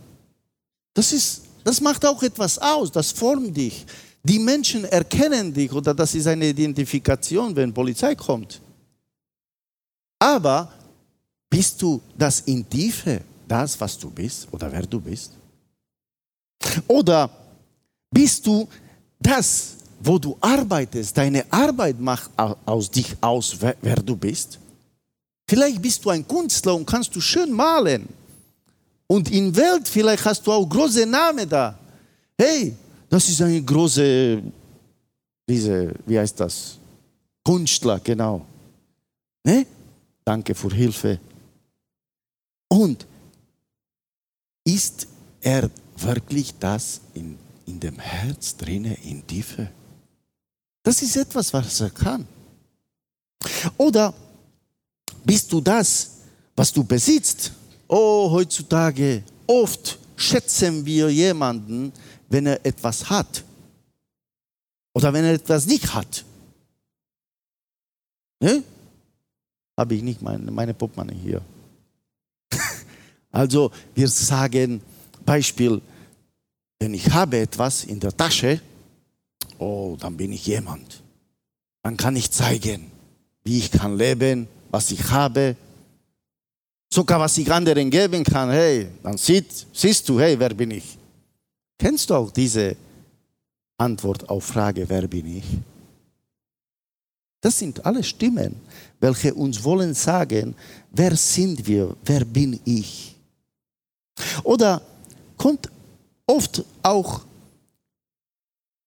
Das, 0.95 1.13
ist, 1.13 1.43
das 1.63 1.83
macht 1.83 2.03
auch 2.07 2.23
etwas 2.23 2.59
aus, 2.59 2.91
das 2.91 3.13
formt 3.13 3.55
dich. 3.55 3.85
Die 4.23 4.39
Menschen 4.39 4.87
erkennen 4.87 5.53
dich 5.53 5.71
oder 5.71 5.93
das 5.93 6.15
ist 6.15 6.27
eine 6.27 6.47
Identifikation, 6.47 7.55
wenn 7.55 7.75
Polizei 7.75 8.15
kommt. 8.15 8.59
Aber 10.19 10.73
bist 11.51 11.83
du 11.83 12.01
das 12.17 12.41
in 12.41 12.67
Tiefe, 12.71 13.21
das, 13.47 13.79
was 13.79 13.99
du 13.99 14.09
bist 14.09 14.49
oder 14.51 14.73
wer 14.73 14.87
du 14.87 14.99
bist? 14.99 15.33
Oder 16.89 17.40
bist 18.11 18.47
du 18.47 18.69
das, 19.19 19.77
wo 20.01 20.19
du 20.19 20.37
arbeitest, 20.41 21.17
deine 21.17 21.45
Arbeit 21.53 22.01
macht 22.01 22.31
aus 22.67 22.91
dich 22.91 23.17
aus, 23.21 23.57
wer, 23.61 23.77
wer 23.81 23.97
du 23.97 24.17
bist? 24.17 24.59
Vielleicht 25.49 25.83
bist 25.83 26.05
du 26.05 26.11
ein 26.11 26.27
Künstler 26.27 26.75
und 26.75 26.87
kannst 26.87 27.15
du 27.15 27.21
schön 27.21 27.53
malen. 27.53 28.09
Und 29.07 29.31
in 29.31 29.55
Welt 29.55 29.89
vielleicht 29.89 30.25
hast 30.25 30.47
du 30.47 30.53
auch 30.53 30.67
große 30.67 31.05
Namen 31.05 31.49
da. 31.49 31.79
Hey, 32.39 32.77
das 33.09 33.29
ist 33.29 33.43
eine 33.43 33.61
große, 33.61 34.41
diese, 35.49 35.93
wie 36.07 36.19
heißt 36.19 36.39
das? 36.39 36.79
Künstler, 37.45 37.99
genau. 37.99 38.47
Ne? 39.45 39.67
Danke 40.25 40.55
für 40.55 40.73
Hilfe. 40.73 41.19
Und 42.69 43.05
ist 44.65 45.09
er 45.41 45.69
wirklich 45.97 46.55
das 46.59 47.01
in, 47.15 47.37
in 47.71 47.79
dem 47.79 47.99
Herz 47.99 48.57
drinne, 48.57 48.95
in 49.05 49.25
Tiefe? 49.27 49.71
Das 50.83 51.03
ist 51.03 51.17
etwas, 51.17 51.53
was 51.53 51.81
er 51.81 51.91
kann. 51.91 52.27
Oder 53.77 54.13
bist 55.25 55.53
du 55.53 55.61
das, 55.61 56.11
was 56.57 56.73
du 56.73 56.83
besitzt? 56.83 57.53
Oh, 57.87 58.31
heutzutage, 58.31 59.23
oft 59.47 59.99
schätzen 60.17 60.85
wir 60.85 61.11
jemanden, 61.11 61.93
wenn 62.29 62.47
er 62.47 62.65
etwas 62.67 63.09
hat. 63.09 63.45
Oder 64.93 65.13
wenn 65.13 65.25
er 65.25 65.35
etwas 65.35 65.67
nicht 65.67 65.95
hat. 65.95 66.25
Ne? 68.41 68.63
Habe 69.77 69.95
ich 69.95 70.03
nicht 70.03 70.21
meine, 70.23 70.51
meine 70.51 70.75
Portemonnaie 70.75 71.15
hier. 71.15 71.43
also 73.31 73.71
wir 73.95 74.09
sagen, 74.09 74.81
Beispiel, 75.25 75.81
wenn 76.81 76.95
ich 76.95 77.09
habe 77.11 77.39
etwas 77.39 77.85
in 77.85 78.01
der 78.01 78.17
Tasche, 78.17 78.61
oh, 79.59 79.97
dann 80.01 80.17
bin 80.17 80.33
ich 80.33 80.47
jemand. 80.47 81.03
Dann 81.83 81.97
kann 81.97 82.17
ich 82.17 82.31
zeigen, 82.31 82.91
wie 83.45 83.59
ich 83.59 83.71
kann 83.71 83.97
leben, 83.97 84.49
was 84.71 84.91
ich 84.91 85.05
habe, 85.11 85.57
sogar 86.93 87.21
was 87.21 87.37
ich 87.39 87.53
anderen 87.53 87.91
geben 87.91 88.25
kann. 88.25 88.51
Hey, 88.51 88.89
dann 89.03 89.19
sieht, 89.19 89.67
siehst 89.73 90.09
du, 90.09 90.19
hey, 90.19 90.39
wer 90.39 90.55
bin 90.55 90.71
ich? 90.73 90.99
Kennst 91.79 92.09
du 92.09 92.15
auch 92.15 92.31
diese 92.31 92.77
Antwort 93.77 94.29
auf 94.29 94.45
Frage, 94.45 94.89
wer 94.89 95.07
bin 95.07 95.39
ich? 95.39 95.45
Das 97.43 97.59
sind 97.59 97.85
alle 97.85 98.03
Stimmen, 98.03 98.57
welche 99.01 99.35
uns 99.35 99.63
wollen 99.65 99.95
sagen, 99.95 100.55
wer 100.91 101.17
sind 101.17 101.67
wir, 101.67 101.95
wer 102.05 102.25
bin 102.25 102.59
ich? 102.65 103.17
Oder 104.45 104.83
kommt 105.39 105.71
oft 106.31 106.65
auch, 106.83 107.21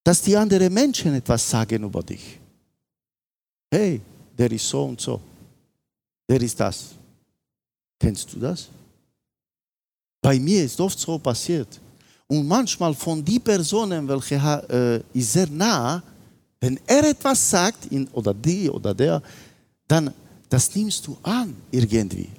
dass 0.04 0.22
die 0.22 0.36
anderen 0.36 0.74
Menschen 0.74 1.14
etwas 1.16 1.50
sagen 1.50 1.84
über 1.84 2.04
dich. 2.04 2.40
Hey, 3.72 4.02
der 4.38 4.52
ist 4.52 4.68
so 4.68 4.84
und 4.86 5.00
so. 5.00 5.20
Der 6.30 6.42
ist 6.42 6.60
das. 6.60 6.92
Kennst 8.00 8.34
du 8.34 8.40
das? 8.40 8.68
Bei 10.22 10.40
mir 10.40 10.64
ist 10.64 10.80
oft 10.80 11.00
so 11.00 11.18
passiert. 11.20 11.80
Und 12.28 12.48
manchmal 12.48 12.94
von 12.94 13.24
die 13.24 13.40
Personen, 13.40 14.08
welche 14.08 14.36
äh, 14.36 15.20
ist 15.20 15.34
sehr 15.34 15.48
nah, 15.48 16.02
wenn 16.60 16.80
er 16.88 17.10
etwas 17.10 17.50
sagt, 17.50 17.92
in, 17.92 18.08
oder 18.10 18.34
die 18.34 18.70
oder 18.70 18.94
der, 18.94 19.22
dann 19.88 20.14
das 20.50 20.74
nimmst 20.76 21.06
du 21.08 21.18
an 21.24 21.56
irgendwie. 21.72 22.30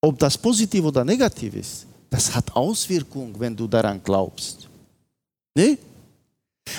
Ob 0.00 0.18
das 0.18 0.38
positiv 0.38 0.84
oder 0.84 1.04
negativ 1.04 1.54
ist, 1.54 1.86
das 2.10 2.34
hat 2.34 2.54
Auswirkungen, 2.54 3.34
wenn 3.38 3.56
du 3.56 3.66
daran 3.66 4.00
glaubst. 4.02 4.68
Ne? 5.54 5.78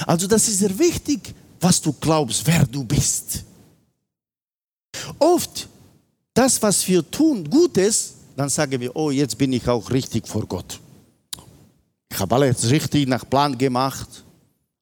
Also 0.06 0.28
das 0.28 0.48
ist 0.48 0.60
sehr 0.60 0.78
wichtig, 0.78 1.34
was 1.60 1.82
du 1.82 1.94
glaubst, 1.94 2.46
wer 2.46 2.66
du 2.66 2.84
bist. 2.84 3.44
Oft 5.20 5.68
das, 6.34 6.62
was 6.62 6.88
wir 6.88 7.10
tun, 7.10 7.50
Gutes, 7.50 8.14
dann 8.36 8.50
sagen 8.50 8.80
wir, 8.80 8.96
oh, 8.96 9.10
jetzt 9.10 9.38
bin 9.38 9.54
ich 9.54 9.68
auch 9.68 9.90
richtig 9.90 10.28
vor 10.28 10.46
Gott. 10.46 10.80
Ich 12.12 12.20
habe 12.20 12.36
alles 12.36 12.70
richtig 12.70 13.08
nach 13.08 13.28
Plan 13.28 13.58
gemacht. 13.58 14.24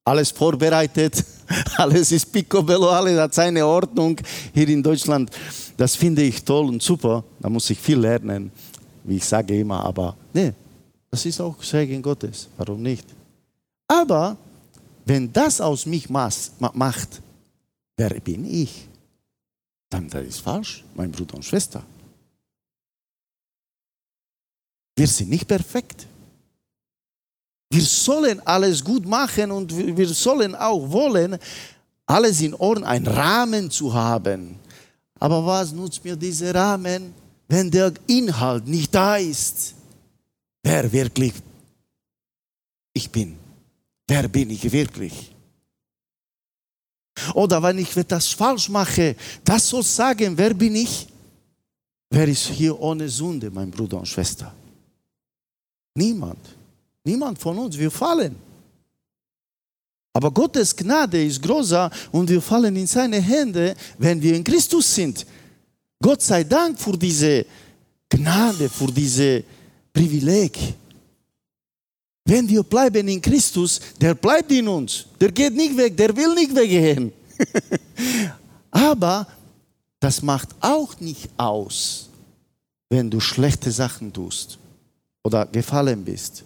alles 0.04 0.30
vorbereitet, 0.30 1.24
alles 1.76 2.12
ist 2.12 2.30
picobello, 2.30 2.88
alles 2.90 3.18
hat 3.18 3.34
seine 3.34 3.66
Ordnung 3.66 4.16
hier 4.54 4.68
in 4.68 4.82
Deutschland. 4.82 5.30
Das 5.76 5.96
finde 5.96 6.22
ich 6.22 6.44
toll 6.44 6.68
und 6.68 6.82
super. 6.82 7.24
Da 7.40 7.48
muss 7.48 7.68
ich 7.70 7.78
viel 7.78 7.98
lernen, 7.98 8.52
wie 9.04 9.16
ich 9.16 9.24
sage 9.24 9.58
immer. 9.58 9.84
Aber 9.84 10.16
nee, 10.36 10.52
das 11.10 11.24
ist 11.24 11.40
auch 11.40 11.62
Segen 11.62 12.02
Gottes. 12.02 12.48
Warum 12.56 12.82
nicht? 12.82 13.06
Aber 13.88 14.36
wenn 15.04 15.32
das 15.32 15.60
aus 15.60 15.86
mich 15.86 16.08
macht, 16.10 17.22
wer 17.96 18.10
bin 18.20 18.44
ich? 18.44 18.88
Dann 19.88 20.08
das 20.08 20.26
ist 20.26 20.40
falsch, 20.40 20.84
mein 20.94 21.10
Bruder 21.10 21.34
und 21.36 21.44
Schwester. 21.44 21.82
Wir 24.96 25.06
sind 25.06 25.30
nicht 25.30 25.46
perfekt. 25.46 26.06
Wir 27.70 27.82
sollen 27.82 28.40
alles 28.46 28.82
gut 28.82 29.06
machen 29.06 29.50
und 29.50 29.76
wir 29.76 30.08
sollen 30.08 30.54
auch 30.54 30.90
wollen, 30.90 31.38
alles 32.06 32.40
in 32.40 32.54
Ordnung, 32.54 32.88
einen 32.88 33.06
Rahmen 33.06 33.70
zu 33.70 33.92
haben. 33.92 34.58
Aber 35.18 35.44
was 35.44 35.72
nutzt 35.72 36.04
mir 36.04 36.16
dieser 36.16 36.54
Rahmen, 36.54 37.14
wenn 37.48 37.70
der 37.70 37.92
Inhalt 38.06 38.66
nicht 38.66 38.94
da 38.94 39.16
ist? 39.16 39.75
Wer 40.66 40.90
wirklich 40.90 41.32
ich 42.92 43.08
bin? 43.08 43.38
Wer 44.08 44.26
bin 44.26 44.50
ich 44.50 44.72
wirklich? 44.72 45.32
Oder 47.34 47.62
wenn 47.62 47.78
ich 47.78 47.96
etwas 47.96 48.26
falsch 48.30 48.68
mache, 48.68 49.14
das 49.44 49.68
soll 49.68 49.84
sagen, 49.84 50.36
wer 50.36 50.52
bin 50.54 50.74
ich? 50.74 51.06
Wer 52.10 52.26
ist 52.26 52.48
hier 52.48 52.76
ohne 52.80 53.08
Sünde, 53.08 53.48
mein 53.48 53.70
Bruder 53.70 53.98
und 53.98 54.08
Schwester? 54.08 54.52
Niemand. 55.94 56.44
Niemand 57.04 57.38
von 57.38 57.56
uns. 57.58 57.78
Wir 57.78 57.90
fallen. 57.90 58.34
Aber 60.14 60.32
Gottes 60.32 60.74
Gnade 60.74 61.24
ist 61.24 61.40
größer 61.40 61.88
und 62.10 62.28
wir 62.28 62.42
fallen 62.42 62.74
in 62.74 62.88
seine 62.88 63.20
Hände, 63.20 63.76
wenn 63.98 64.20
wir 64.20 64.34
in 64.34 64.42
Christus 64.42 64.92
sind. 64.92 65.24
Gott 66.02 66.22
sei 66.22 66.42
Dank 66.42 66.76
für 66.76 66.98
diese 66.98 67.46
Gnade, 68.08 68.68
für 68.68 68.90
diese 68.90 69.44
Privileg. 69.96 70.58
Wenn 72.26 72.46
wir 72.46 72.62
bleiben 72.62 73.08
in 73.08 73.22
Christus, 73.22 73.80
der 73.98 74.14
bleibt 74.14 74.52
in 74.52 74.68
uns. 74.68 75.06
Der 75.18 75.32
geht 75.32 75.54
nicht 75.54 75.74
weg, 75.74 75.96
der 75.96 76.14
will 76.14 76.34
nicht 76.34 76.54
weggehen. 76.54 77.12
Aber 78.70 79.26
das 79.98 80.20
macht 80.20 80.50
auch 80.60 81.00
nicht 81.00 81.30
aus, 81.38 82.10
wenn 82.90 83.10
du 83.10 83.20
schlechte 83.20 83.70
Sachen 83.70 84.12
tust 84.12 84.58
oder 85.24 85.46
gefallen 85.46 86.04
bist. 86.04 86.44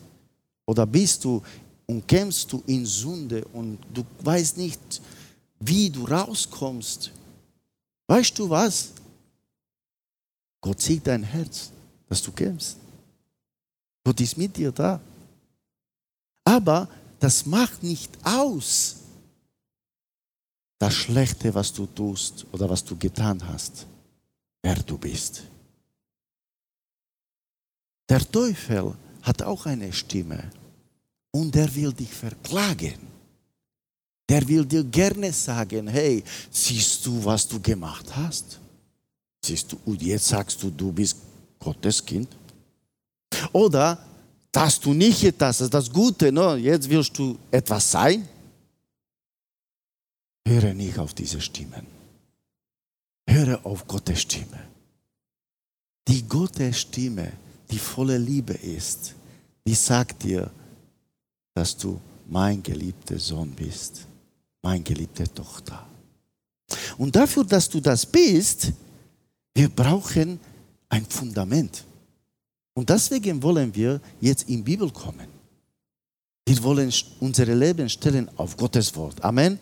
Oder 0.66 0.86
bist 0.86 1.24
du 1.24 1.42
und 1.86 2.06
kämpfst 2.06 2.52
du 2.52 2.62
in 2.66 2.86
Sünde 2.86 3.44
und 3.52 3.78
du 3.92 4.04
weißt 4.22 4.58
nicht, 4.58 4.80
wie 5.58 5.90
du 5.90 6.04
rauskommst. 6.04 7.10
Weißt 8.06 8.38
du 8.38 8.48
was? 8.48 8.92
Gott 10.60 10.80
sieht 10.80 11.04
dein 11.04 11.24
Herz, 11.24 11.72
dass 12.08 12.22
du 12.22 12.30
kämpfst. 12.30 12.76
Gott 14.04 14.20
ist 14.20 14.36
mit 14.36 14.56
dir 14.56 14.72
da. 14.72 15.00
Aber 16.44 16.88
das 17.18 17.46
macht 17.46 17.82
nicht 17.82 18.10
aus, 18.24 18.96
das 20.78 20.94
Schlechte, 20.94 21.54
was 21.54 21.72
du 21.72 21.86
tust 21.86 22.46
oder 22.52 22.68
was 22.68 22.82
du 22.82 22.96
getan 22.96 23.46
hast, 23.46 23.86
wer 24.62 24.76
du 24.76 24.96
bist. 24.96 25.42
Der 28.08 28.28
Teufel 28.28 28.94
hat 29.22 29.42
auch 29.42 29.66
eine 29.66 29.92
Stimme 29.92 30.50
und 31.30 31.54
der 31.54 31.72
will 31.74 31.92
dich 31.92 32.12
verklagen. 32.12 32.98
Der 34.28 34.46
will 34.48 34.64
dir 34.64 34.84
gerne 34.84 35.32
sagen, 35.32 35.86
hey, 35.88 36.24
siehst 36.50 37.04
du, 37.04 37.24
was 37.24 37.46
du 37.46 37.60
gemacht 37.60 38.06
hast? 38.16 38.58
Siehst 39.44 39.72
du, 39.72 39.78
und 39.84 40.00
jetzt 40.00 40.28
sagst 40.28 40.62
du, 40.62 40.70
du 40.70 40.92
bist 40.92 41.16
Gottes 41.58 42.04
Kind? 42.04 42.28
Oder, 43.52 43.98
dass 44.52 44.80
du 44.80 44.92
nicht 44.92 45.40
das 45.40 45.60
ist 45.60 45.72
das 45.72 45.90
Gute, 45.90 46.32
no, 46.32 46.56
jetzt 46.56 46.88
willst 46.88 47.16
du 47.18 47.38
etwas 47.50 47.90
sein? 47.90 48.28
Höre 50.46 50.74
nicht 50.74 50.98
auf 50.98 51.14
diese 51.14 51.40
Stimmen. 51.40 51.86
Höre 53.28 53.64
auf 53.64 53.86
Gottes 53.86 54.22
Stimme. 54.22 54.58
Die 56.08 56.26
Gottes 56.26 56.80
Stimme, 56.80 57.32
die 57.70 57.78
volle 57.78 58.18
Liebe 58.18 58.54
ist, 58.54 59.14
die 59.64 59.74
sagt 59.74 60.24
dir, 60.24 60.50
dass 61.54 61.76
du 61.76 62.00
mein 62.26 62.62
geliebter 62.62 63.18
Sohn 63.18 63.50
bist, 63.50 64.06
mein 64.62 64.82
geliebte 64.82 65.32
Tochter. 65.32 65.86
Und 66.98 67.14
dafür, 67.14 67.44
dass 67.44 67.68
du 67.68 67.80
das 67.80 68.06
bist, 68.06 68.72
wir 69.54 69.68
brauchen 69.68 70.40
ein 70.88 71.06
Fundament. 71.06 71.84
Und 72.74 72.88
deswegen 72.88 73.42
wollen 73.42 73.74
wir 73.74 74.00
jetzt 74.20 74.48
in 74.48 74.56
die 74.56 74.62
Bibel 74.62 74.90
kommen. 74.90 75.28
Wir 76.46 76.62
wollen 76.62 76.92
unsere 77.20 77.54
Leben 77.54 77.88
stellen 77.88 78.28
auf 78.36 78.56
Gottes 78.56 78.94
Wort. 78.96 79.22
Amen. 79.22 79.58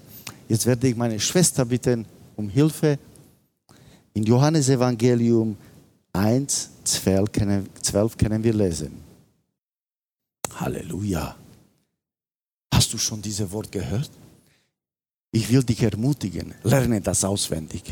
Jetzt 0.49 0.67
werde 0.67 0.89
ich 0.89 0.97
meine 0.97 1.19
Schwester 1.21 1.65
bitten 1.65 2.07
um 2.37 2.49
Hilfe. 2.49 2.99
In 4.15 4.25
Johannes 4.25 4.69
Evangelium 4.69 5.57
1, 6.13 6.71
12 6.85 7.33
können, 7.33 7.69
12 7.83 8.17
können 8.17 8.43
wir 8.43 8.55
lesen. 8.55 8.93
Halleluja. 10.55 11.37
Hast 12.73 12.93
du 12.93 12.99
schon 12.99 13.21
dieses 13.21 13.51
Wort 13.53 13.71
gehört? 13.71 14.11
Ich 15.31 15.51
will 15.51 15.63
dich 15.63 15.83
ermutigen, 15.83 16.55
lerne 16.63 17.01
das 17.01 17.23
auswendig. 17.25 17.83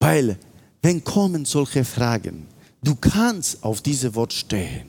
Weil, 0.00 0.36
wenn 0.82 1.04
kommen 1.04 1.44
solche 1.44 1.84
Fragen, 1.84 2.46
du 2.82 2.94
kannst 2.96 3.62
auf 3.62 3.80
dieses 3.80 4.14
Wort 4.14 4.32
stehen. 4.32 4.88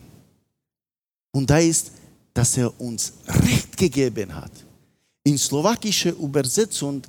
Und 1.31 1.49
da 1.49 1.59
ist, 1.59 1.91
dass 2.33 2.57
er 2.57 2.79
uns 2.79 3.13
Recht 3.27 3.75
gegeben 3.77 4.33
hat. 4.33 4.51
In 5.23 5.37
slowakischer 5.37 6.11
Übersetzung 6.13 7.01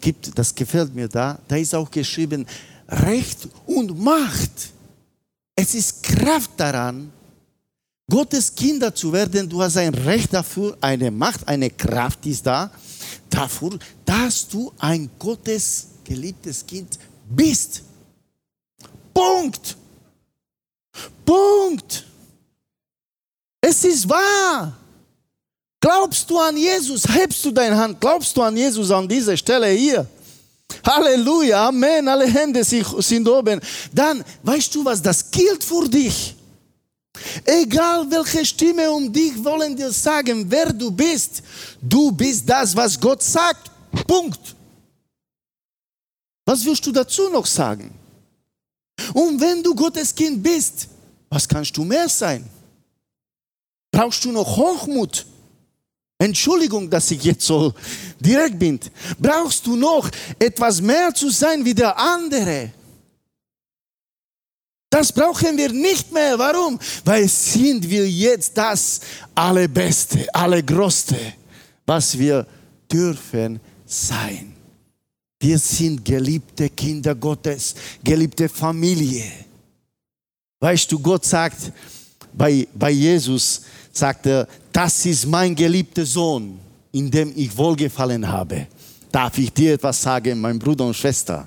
gibt, 0.00 0.36
das 0.38 0.54
gefällt 0.54 0.94
mir 0.94 1.08
da, 1.08 1.38
da 1.48 1.56
ist 1.56 1.74
auch 1.74 1.90
geschrieben, 1.90 2.46
Recht 2.88 3.48
und 3.66 3.98
Macht. 3.98 4.72
Es 5.56 5.74
ist 5.74 6.02
Kraft 6.02 6.50
daran, 6.56 7.10
Gottes 8.10 8.54
Kinder 8.54 8.94
zu 8.94 9.12
werden, 9.12 9.48
du 9.48 9.62
hast 9.62 9.78
ein 9.78 9.94
Recht 9.94 10.32
dafür, 10.32 10.76
eine 10.80 11.10
Macht, 11.10 11.48
eine 11.48 11.70
Kraft 11.70 12.26
ist 12.26 12.44
da, 12.46 12.70
dafür, 13.30 13.78
dass 14.04 14.46
du 14.46 14.72
ein 14.78 15.08
Gottes 15.18 15.86
geliebtes 16.04 16.66
Kind 16.66 16.98
bist. 17.30 17.82
Punkt. 19.14 19.76
Punkt. 21.24 22.04
Es 23.60 23.84
ist 23.84 24.08
wahr. 24.08 24.72
Glaubst 25.80 26.28
du 26.30 26.38
an 26.38 26.56
Jesus? 26.56 27.04
Hebst 27.06 27.44
du 27.44 27.50
deine 27.50 27.76
Hand? 27.76 28.00
Glaubst 28.00 28.36
du 28.36 28.42
an 28.42 28.56
Jesus 28.56 28.90
an 28.90 29.06
dieser 29.08 29.36
Stelle 29.36 29.68
hier? 29.68 30.06
Halleluja, 30.84 31.68
Amen, 31.68 32.08
alle 32.08 32.26
Hände 32.26 32.64
sind 32.64 33.28
oben. 33.28 33.60
Dann, 33.92 34.24
weißt 34.42 34.74
du 34.74 34.84
was, 34.84 35.00
das 35.00 35.30
gilt 35.30 35.62
für 35.62 35.88
dich. 35.88 36.34
Egal 37.44 38.10
welche 38.10 38.44
Stimme 38.44 38.90
um 38.90 39.12
dich 39.12 39.42
wollen 39.44 39.76
dir 39.76 39.92
sagen, 39.92 40.44
wer 40.48 40.72
du 40.72 40.90
bist, 40.90 41.42
du 41.80 42.10
bist 42.10 42.48
das, 42.48 42.74
was 42.74 42.98
Gott 42.98 43.22
sagt. 43.22 43.70
Punkt. 44.06 44.54
Was 46.44 46.64
willst 46.64 46.84
du 46.86 46.92
dazu 46.92 47.28
noch 47.30 47.46
sagen? 47.46 47.92
Und 49.12 49.40
wenn 49.40 49.62
du 49.62 49.74
Gottes 49.74 50.14
Kind 50.14 50.42
bist, 50.42 50.88
was 51.34 51.48
kannst 51.48 51.76
du 51.76 51.84
mehr 51.84 52.08
sein? 52.08 52.48
Brauchst 53.90 54.24
du 54.24 54.30
noch 54.30 54.56
Hochmut? 54.56 55.26
Entschuldigung, 56.18 56.88
dass 56.88 57.10
ich 57.10 57.24
jetzt 57.24 57.44
so 57.44 57.74
direkt 58.20 58.58
bin. 58.58 58.78
Brauchst 59.18 59.66
du 59.66 59.74
noch 59.74 60.08
etwas 60.38 60.80
mehr 60.80 61.12
zu 61.12 61.30
sein 61.30 61.64
wie 61.64 61.74
der 61.74 61.98
andere? 61.98 62.72
Das 64.88 65.12
brauchen 65.12 65.56
wir 65.56 65.72
nicht 65.72 66.12
mehr. 66.12 66.38
Warum? 66.38 66.78
Weil 67.04 67.28
sind 67.28 67.90
wir 67.90 68.08
jetzt 68.08 68.56
das 68.56 69.00
Allerbeste, 69.34 70.32
Allergrößte, 70.32 71.18
was 71.84 72.16
wir 72.16 72.46
dürfen 72.90 73.58
sein. 73.84 74.54
Wir 75.40 75.58
sind 75.58 76.04
geliebte 76.04 76.70
Kinder 76.70 77.16
Gottes, 77.16 77.74
geliebte 78.04 78.48
Familie. 78.48 79.24
Weißt 80.64 80.90
du, 80.90 80.98
Gott 80.98 81.26
sagt 81.26 81.70
bei, 82.32 82.66
bei 82.72 82.90
Jesus, 82.90 83.60
sagt 83.92 84.24
er, 84.24 84.48
das 84.72 85.04
ist 85.04 85.26
mein 85.26 85.54
geliebter 85.54 86.06
Sohn, 86.06 86.58
in 86.90 87.10
dem 87.10 87.34
ich 87.36 87.54
wohlgefallen 87.54 88.26
habe. 88.26 88.66
Darf 89.12 89.36
ich 89.36 89.52
dir 89.52 89.74
etwas 89.74 90.00
sagen, 90.00 90.40
mein 90.40 90.58
Bruder 90.58 90.86
und 90.86 90.96
Schwester? 90.96 91.46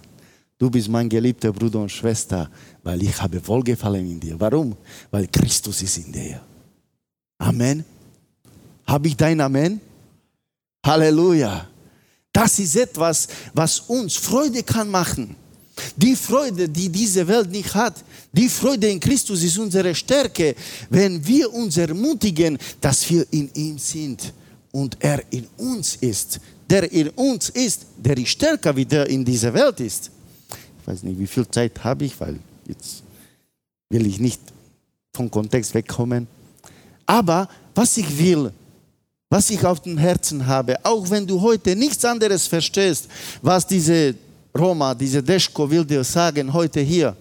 Du 0.55 0.69
bist 0.69 0.87
mein 0.87 1.09
geliebter 1.09 1.51
Bruder 1.51 1.79
und 1.79 1.91
Schwester, 1.91 2.47
weil 2.83 3.01
ich 3.01 3.19
habe 3.19 3.41
Wohlgefallen 3.47 4.05
in 4.05 4.19
dir. 4.19 4.39
Warum? 4.39 4.77
Weil 5.09 5.27
Christus 5.29 5.81
ist 5.81 5.97
in 5.97 6.11
dir. 6.11 6.39
Amen. 7.39 7.83
Habe 8.85 9.07
ich 9.07 9.17
dein 9.17 9.41
Amen? 9.41 9.81
Halleluja. 10.85 11.67
Das 12.31 12.59
ist 12.59 12.75
etwas, 12.75 13.27
was 13.55 13.79
uns 13.79 14.15
Freude 14.15 14.61
kann 14.61 14.91
machen. 14.91 15.35
Die 15.95 16.15
Freude, 16.15 16.67
die 16.67 16.89
diese 16.89 17.27
Welt 17.27 17.51
nicht 17.51 17.73
hat, 17.73 18.03
die 18.31 18.49
Freude 18.49 18.87
in 18.89 18.99
Christus 18.99 19.43
ist 19.43 19.57
unsere 19.57 19.93
Stärke, 19.93 20.55
wenn 20.89 21.25
wir 21.25 21.53
uns 21.53 21.77
ermutigen, 21.77 22.57
dass 22.81 23.09
wir 23.09 23.25
in 23.31 23.49
ihm 23.53 23.77
sind 23.77 24.33
und 24.71 24.97
er 24.99 25.21
in 25.31 25.47
uns 25.57 25.95
ist. 25.97 26.39
Der 26.69 26.91
in 26.91 27.09
uns 27.09 27.49
ist, 27.49 27.85
der 27.97 28.17
ist 28.17 28.29
stärker, 28.29 28.75
wie 28.75 28.85
der 28.85 29.07
in 29.07 29.23
dieser 29.23 29.53
Welt 29.53 29.79
ist. 29.79 30.11
Ich 30.81 30.87
weiß 30.87 31.03
nicht, 31.03 31.19
wie 31.19 31.27
viel 31.27 31.47
Zeit 31.47 31.83
habe 31.83 32.05
ich, 32.05 32.19
weil 32.19 32.39
jetzt 32.67 33.03
will 33.89 34.05
ich 34.05 34.19
nicht 34.19 34.41
vom 35.15 35.31
Kontext 35.31 35.73
wegkommen. 35.73 36.27
Aber 37.05 37.47
was 37.73 37.97
ich 37.97 38.17
will, 38.17 38.51
was 39.29 39.49
ich 39.49 39.65
auf 39.65 39.81
dem 39.81 39.97
Herzen 39.97 40.45
habe, 40.45 40.77
auch 40.85 41.09
wenn 41.09 41.25
du 41.25 41.41
heute 41.41 41.75
nichts 41.75 42.03
anderes 42.05 42.47
verstehst, 42.47 43.07
was 43.41 43.65
diese 43.65 44.15
Roma, 44.55 44.93
diese 44.93 45.21
Deschko 45.21 45.69
will 45.69 45.85
dir 45.85 46.03
sagen 46.03 46.51
heute 46.51 46.81
hier. 46.81 47.15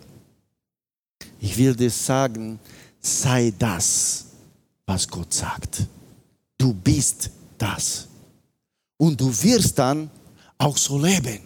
Ich 1.40 1.56
will 1.56 1.74
dir 1.74 1.90
sagen, 1.90 2.58
sei 3.00 3.52
das, 3.58 4.26
was 4.86 5.06
Gott 5.08 5.32
sagt. 5.32 5.82
Du 6.58 6.72
bist 6.72 7.30
das. 7.58 8.06
Und 8.96 9.20
du 9.20 9.28
wirst 9.42 9.78
dann 9.78 10.10
auch 10.58 10.76
so 10.76 10.98
leben. 10.98 11.40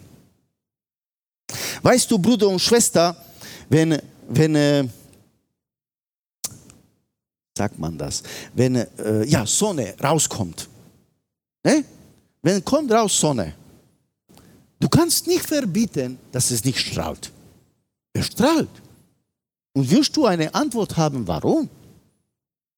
Weißt 1.81 2.09
du, 2.09 2.17
Bruder 2.17 2.47
und 2.47 2.59
Schwester, 2.59 3.15
wenn, 3.69 4.01
wenn 4.29 4.55
äh, 4.55 4.87
sagt 7.57 7.77
man 7.77 7.97
das, 7.97 8.23
wenn 8.53 8.75
äh, 8.75 9.25
ja, 9.25 9.45
Sonne 9.45 9.95
rauskommt, 10.01 10.69
ne? 11.63 11.83
wenn 12.41 12.63
kommt 12.63 12.91
raus 12.91 13.19
Sonne, 13.19 13.53
du 14.81 14.89
kannst 14.89 15.27
nicht 15.27 15.45
verbieten, 15.45 16.19
dass 16.33 16.51
es 16.51 16.65
nicht 16.65 16.79
strahlt. 16.79 17.31
Es 18.11 18.27
strahlt. 18.27 18.69
Und 19.73 19.89
wirst 19.89 20.17
du 20.17 20.25
eine 20.25 20.53
Antwort 20.53 20.97
haben, 20.97 21.25
warum? 21.25 21.69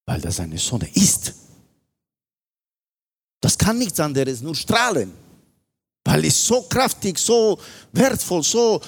Weil 0.05 0.21
das 0.21 0.39
eine 0.39 0.59
Sonne 0.59 0.87
ist. 0.93 1.33
Das 3.41 3.57
kann 3.57 3.79
nichts 3.79 3.99
anderes, 3.99 4.41
nur 4.41 4.55
strahlen. 4.55 5.11
Weil 6.05 6.25
es 6.25 6.45
so 6.45 6.61
kraftig, 6.63 7.17
so 7.17 7.59
wertvoll, 7.91 8.43
so 8.43 8.79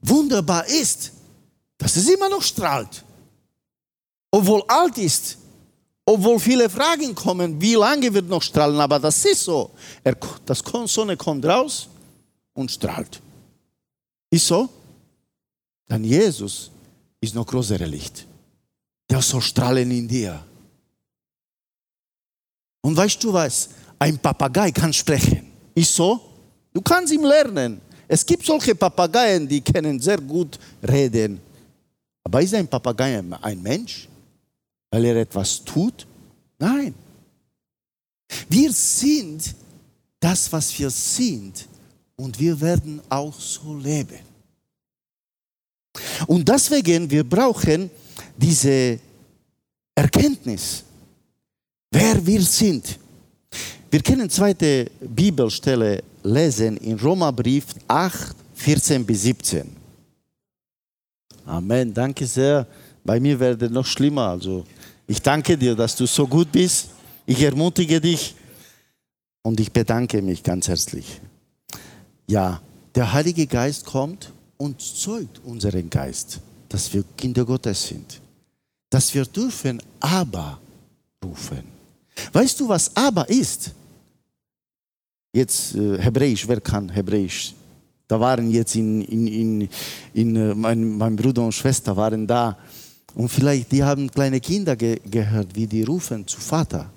wunderbar 0.00 0.64
ist, 0.68 1.12
dass 1.78 1.96
es 1.96 2.08
immer 2.08 2.28
noch 2.28 2.42
strahlt 2.42 3.04
obwohl 4.30 4.62
alt 4.68 4.98
ist, 4.98 5.38
obwohl 6.04 6.38
viele 6.38 6.70
Fragen 6.70 7.14
kommen, 7.14 7.60
wie 7.60 7.74
lange 7.74 8.12
wird 8.12 8.28
noch 8.28 8.42
strahlen, 8.42 8.80
aber 8.80 8.98
das 8.98 9.24
ist 9.24 9.44
so. 9.44 9.70
Er, 10.04 10.16
das 10.46 10.62
Sonne 10.86 11.16
kommt 11.16 11.44
raus 11.44 11.88
und 12.58 12.70
strahlt. 12.70 13.20
Ist 14.30 14.46
so? 14.46 14.68
Dann 15.86 16.04
Jesus 16.04 16.70
ist 17.20 17.34
noch 17.34 17.46
größere 17.46 17.86
Licht. 17.86 18.26
Der 19.08 19.22
soll 19.22 19.40
strahlen 19.40 19.90
in 19.90 20.06
dir. 20.06 20.44
Und 22.82 22.96
weißt 22.96 23.22
du 23.24 23.32
was? 23.32 23.70
Ein 23.98 24.18
Papagei 24.18 24.70
kann 24.70 24.92
sprechen. 24.92 25.50
Ist 25.74 25.94
so? 25.94 26.20
Du 26.72 26.82
kannst 26.82 27.12
ihm 27.12 27.24
lernen. 27.24 27.80
Es 28.06 28.24
gibt 28.24 28.44
solche 28.44 28.74
Papageien, 28.74 29.48
die 29.48 29.60
können 29.60 29.98
sehr 30.00 30.18
gut 30.18 30.58
reden. 30.86 31.40
Aber 32.22 32.42
ist 32.42 32.54
ein 32.54 32.68
Papagei 32.68 33.18
ein 33.18 33.62
Mensch? 33.62 34.08
weil 34.90 35.04
er 35.04 35.16
etwas 35.16 35.64
tut? 35.64 36.06
Nein. 36.58 36.94
Wir 38.48 38.72
sind 38.72 39.54
das, 40.20 40.52
was 40.52 40.76
wir 40.78 40.90
sind 40.90 41.66
und 42.18 42.38
wir 42.38 42.60
werden 42.60 43.00
auch 43.08 43.38
so 43.38 43.76
leben. 43.76 44.18
Und 46.26 46.48
deswegen, 46.48 47.10
wir 47.10 47.24
brauchen 47.24 47.90
diese 48.36 48.98
Erkenntnis, 49.94 50.84
wer 51.90 52.24
wir 52.24 52.42
sind. 52.42 52.98
Wir 53.90 54.02
können 54.02 54.28
zweite 54.28 54.90
Bibelstelle 55.00 56.02
lesen 56.22 56.76
in 56.78 56.98
Römerbrief 56.98 57.66
8, 57.86 58.36
14 58.54 59.06
bis 59.06 59.22
17. 59.22 59.76
Amen, 61.46 61.94
danke 61.94 62.26
sehr. 62.26 62.66
Bei 63.04 63.18
mir 63.18 63.38
wird 63.38 63.62
es 63.62 63.70
noch 63.70 63.86
schlimmer. 63.86 64.28
Also 64.28 64.66
ich 65.06 65.22
danke 65.22 65.56
dir, 65.56 65.74
dass 65.74 65.96
du 65.96 66.06
so 66.06 66.26
gut 66.26 66.52
bist. 66.52 66.90
Ich 67.24 67.40
ermutige 67.42 68.00
dich 68.00 68.34
und 69.42 69.58
ich 69.58 69.72
bedanke 69.72 70.20
mich 70.20 70.42
ganz 70.42 70.68
herzlich. 70.68 71.20
Ja, 72.28 72.60
der 72.94 73.12
Heilige 73.12 73.46
Geist 73.46 73.86
kommt 73.86 74.32
und 74.58 74.80
zeugt 74.80 75.40
unseren 75.44 75.88
Geist, 75.88 76.40
dass 76.68 76.92
wir 76.92 77.02
Kinder 77.16 77.44
Gottes 77.44 77.88
sind. 77.88 78.20
Dass 78.90 79.14
wir 79.14 79.24
dürfen 79.24 79.82
aber 80.00 80.60
rufen. 81.24 81.62
Weißt 82.32 82.60
du, 82.60 82.68
was 82.68 82.94
aber 82.94 83.28
ist? 83.28 83.72
Jetzt 85.32 85.74
äh, 85.74 85.98
Hebräisch, 85.98 86.46
wer 86.48 86.60
kann 86.60 86.88
Hebräisch? 86.88 87.54
Da 88.06 88.18
waren 88.18 88.50
jetzt 88.50 88.74
in, 88.74 89.02
in, 89.02 89.26
in, 89.26 89.68
in 90.14 90.36
äh, 90.36 90.54
mein, 90.54 90.96
mein 90.98 91.16
Bruder 91.16 91.44
und 91.44 91.52
Schwester 91.52 91.96
waren 91.96 92.26
da 92.26 92.56
und 93.14 93.28
vielleicht, 93.28 93.72
die 93.72 93.82
haben 93.82 94.10
kleine 94.10 94.40
Kinder 94.40 94.76
ge 94.76 95.00
gehört, 95.04 95.54
wie 95.54 95.66
die 95.66 95.82
rufen 95.82 96.26
zu 96.26 96.40
Vater. 96.40 96.90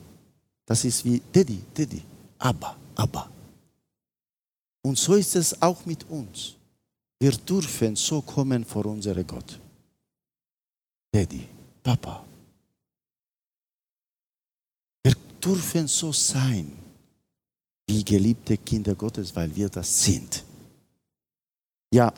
Das 0.65 0.83
ist 0.85 1.03
wie 1.05 1.21
Daddy, 1.31 1.59
Daddy, 1.73 2.01
Abba, 2.39 2.75
Abba. 2.95 3.29
Und 4.83 4.97
so 4.97 5.15
ist 5.15 5.35
es 5.35 5.61
auch 5.61 5.85
mit 5.85 6.09
uns. 6.09 6.55
Wir 7.19 7.31
dürfen 7.31 7.95
so 7.95 8.21
kommen 8.21 8.65
vor 8.65 8.85
unseren 8.87 9.25
Gott. 9.27 9.59
Daddy, 11.11 11.47
Papa. 11.83 12.25
Wir 15.03 15.13
dürfen 15.43 15.87
so 15.87 16.11
sein 16.11 16.71
wie 17.87 18.03
geliebte 18.03 18.57
Kinder 18.57 18.95
Gottes, 18.95 19.35
weil 19.35 19.53
wir 19.55 19.69
das 19.69 20.03
sind. 20.03 20.43
Ja, 21.93 22.13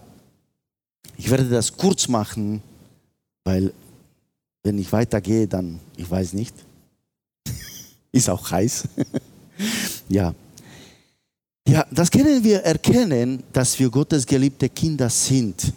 ich 1.17 1.29
werde 1.29 1.49
das 1.49 1.75
kurz 1.75 2.07
machen, 2.07 2.61
weil 3.43 3.73
wenn 4.63 4.77
ich 4.77 4.91
weitergehe, 4.91 5.47
dann, 5.47 5.79
ich 5.97 6.09
weiß 6.09 6.33
nicht. 6.33 6.55
Ist 8.11 8.29
auch 8.29 8.51
heiß. 8.51 8.87
ja. 10.09 10.33
Ja, 11.67 11.85
das 11.91 12.11
können 12.11 12.43
wir 12.43 12.59
erkennen, 12.61 13.43
dass 13.53 13.79
wir 13.79 13.89
Gottes 13.89 14.25
geliebte 14.25 14.69
Kinder 14.69 15.09
sind. 15.09 15.73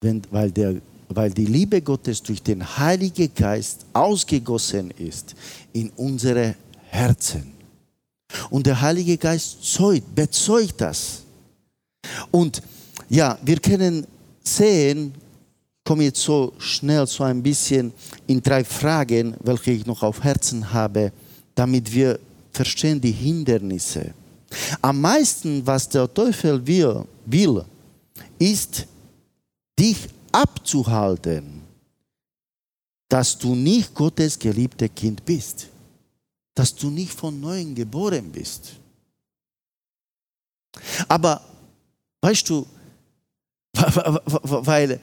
Wenn, 0.00 0.22
weil, 0.30 0.50
der, 0.50 0.76
weil 1.08 1.30
die 1.30 1.46
Liebe 1.46 1.82
Gottes 1.82 2.22
durch 2.22 2.42
den 2.42 2.64
Heiligen 2.78 3.34
Geist 3.34 3.84
ausgegossen 3.92 4.90
ist 4.92 5.34
in 5.72 5.90
unsere 5.96 6.54
Herzen. 6.88 7.52
Und 8.50 8.66
der 8.66 8.80
Heilige 8.80 9.18
Geist 9.18 9.62
zeugt, 9.62 10.14
bezeugt 10.14 10.80
das. 10.80 11.22
Und 12.30 12.62
ja, 13.08 13.38
wir 13.42 13.58
können 13.58 14.06
sehen, 14.42 15.12
komme 15.84 16.04
jetzt 16.04 16.20
so 16.20 16.52
schnell 16.58 17.06
so 17.06 17.24
ein 17.24 17.42
bisschen 17.42 17.92
in 18.26 18.40
drei 18.40 18.64
Fragen, 18.64 19.34
welche 19.40 19.72
ich 19.72 19.86
noch 19.86 20.02
auf 20.02 20.22
Herzen 20.22 20.72
habe, 20.72 21.12
damit 21.54 21.92
wir 21.92 22.18
verstehen 22.52 23.00
die 23.00 23.12
Hindernisse. 23.12 24.14
Am 24.80 25.00
meisten, 25.00 25.66
was 25.66 25.88
der 25.88 26.12
Teufel 26.12 26.66
will, 26.66 27.04
will 27.26 27.64
ist, 28.38 28.86
dich 29.78 30.08
abzuhalten, 30.30 31.62
dass 33.08 33.36
du 33.38 33.54
nicht 33.54 33.94
Gottes 33.94 34.38
geliebte 34.38 34.88
Kind 34.88 35.24
bist, 35.24 35.68
dass 36.54 36.74
du 36.74 36.90
nicht 36.90 37.12
von 37.12 37.38
neuem 37.40 37.74
geboren 37.74 38.30
bist. 38.30 38.72
Aber 41.08 41.40
weißt 42.20 42.48
du, 42.48 42.66
weil 43.74 45.00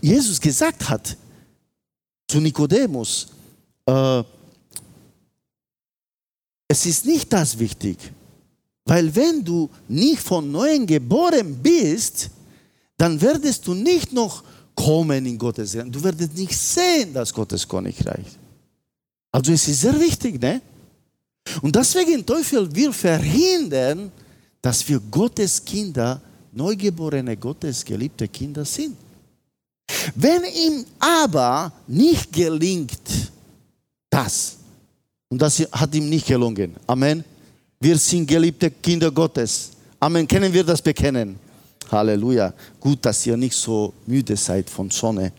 Jesus 0.00 0.40
gesagt 0.40 0.88
hat 0.88 1.16
zu 2.28 2.40
Nikodemus, 2.40 3.28
äh, 3.86 4.22
es 6.68 6.86
ist 6.86 7.04
nicht 7.04 7.32
das 7.32 7.58
wichtig, 7.58 7.98
weil 8.84 9.14
wenn 9.14 9.44
du 9.44 9.70
nicht 9.88 10.20
von 10.20 10.50
neuem 10.50 10.86
geboren 10.86 11.56
bist, 11.62 12.30
dann 12.96 13.20
werdest 13.20 13.66
du 13.66 13.74
nicht 13.74 14.12
noch 14.12 14.42
kommen 14.74 15.24
in 15.26 15.38
Gottes 15.38 15.76
Reich. 15.76 15.90
Du 15.90 16.02
wirst 16.02 16.34
nicht 16.34 16.56
sehen, 16.56 17.12
dass 17.12 17.32
Gottes 17.32 17.66
Königreich. 17.66 18.26
Also 19.30 19.52
es 19.52 19.66
ist 19.68 19.80
sehr 19.80 19.98
wichtig, 19.98 20.40
ne? 20.40 20.60
Und 21.60 21.74
deswegen 21.74 22.24
Teufel 22.24 22.74
will 22.74 22.92
verhindern, 22.92 24.12
dass 24.60 24.86
wir 24.88 25.00
Gottes 25.00 25.64
Kinder, 25.64 26.20
neugeborene 26.52 27.36
Gottes 27.36 27.84
geliebte 27.84 28.28
Kinder 28.28 28.64
sind. 28.64 28.96
Wenn 30.14 30.42
ihm 30.44 30.84
aber 30.98 31.72
nicht 31.86 32.32
gelingt, 32.32 33.00
das, 34.08 34.56
und 35.28 35.40
das 35.40 35.58
hat 35.72 35.94
ihm 35.94 36.08
nicht 36.08 36.26
gelungen, 36.26 36.76
Amen, 36.86 37.24
Wir 37.82 37.98
sind 37.98 38.28
geliebte 38.28 38.70
Kinder 38.70 39.10
Gottes. 39.10 39.72
Amen. 39.98 40.28
Können 40.28 40.52
wir 40.52 40.62
das 40.62 40.80
bekennen? 40.80 41.36
Halleluja. 41.90 42.54
Gut, 42.78 43.04
dass 43.04 43.26
ihr 43.26 43.36
nicht 43.36 43.56
so 43.56 43.92
müde 44.06 44.36
seid 44.36 44.70
von 44.70 44.88
Sonne. 44.88 45.32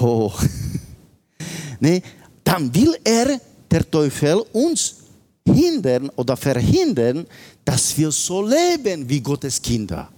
Oh. 0.00 0.32
nee, 1.80 2.02
dann 2.42 2.74
will 2.74 2.96
er, 3.04 3.38
der 3.70 3.90
Teufel, 3.90 4.42
uns 4.50 4.94
hindern 5.44 6.08
oder 6.16 6.38
verhindern, 6.38 7.26
dass 7.62 7.98
wir 7.98 8.10
so 8.12 8.40
leben 8.40 9.06
wie 9.06 9.20
Gottes 9.20 9.60
Kinder. 9.60 10.08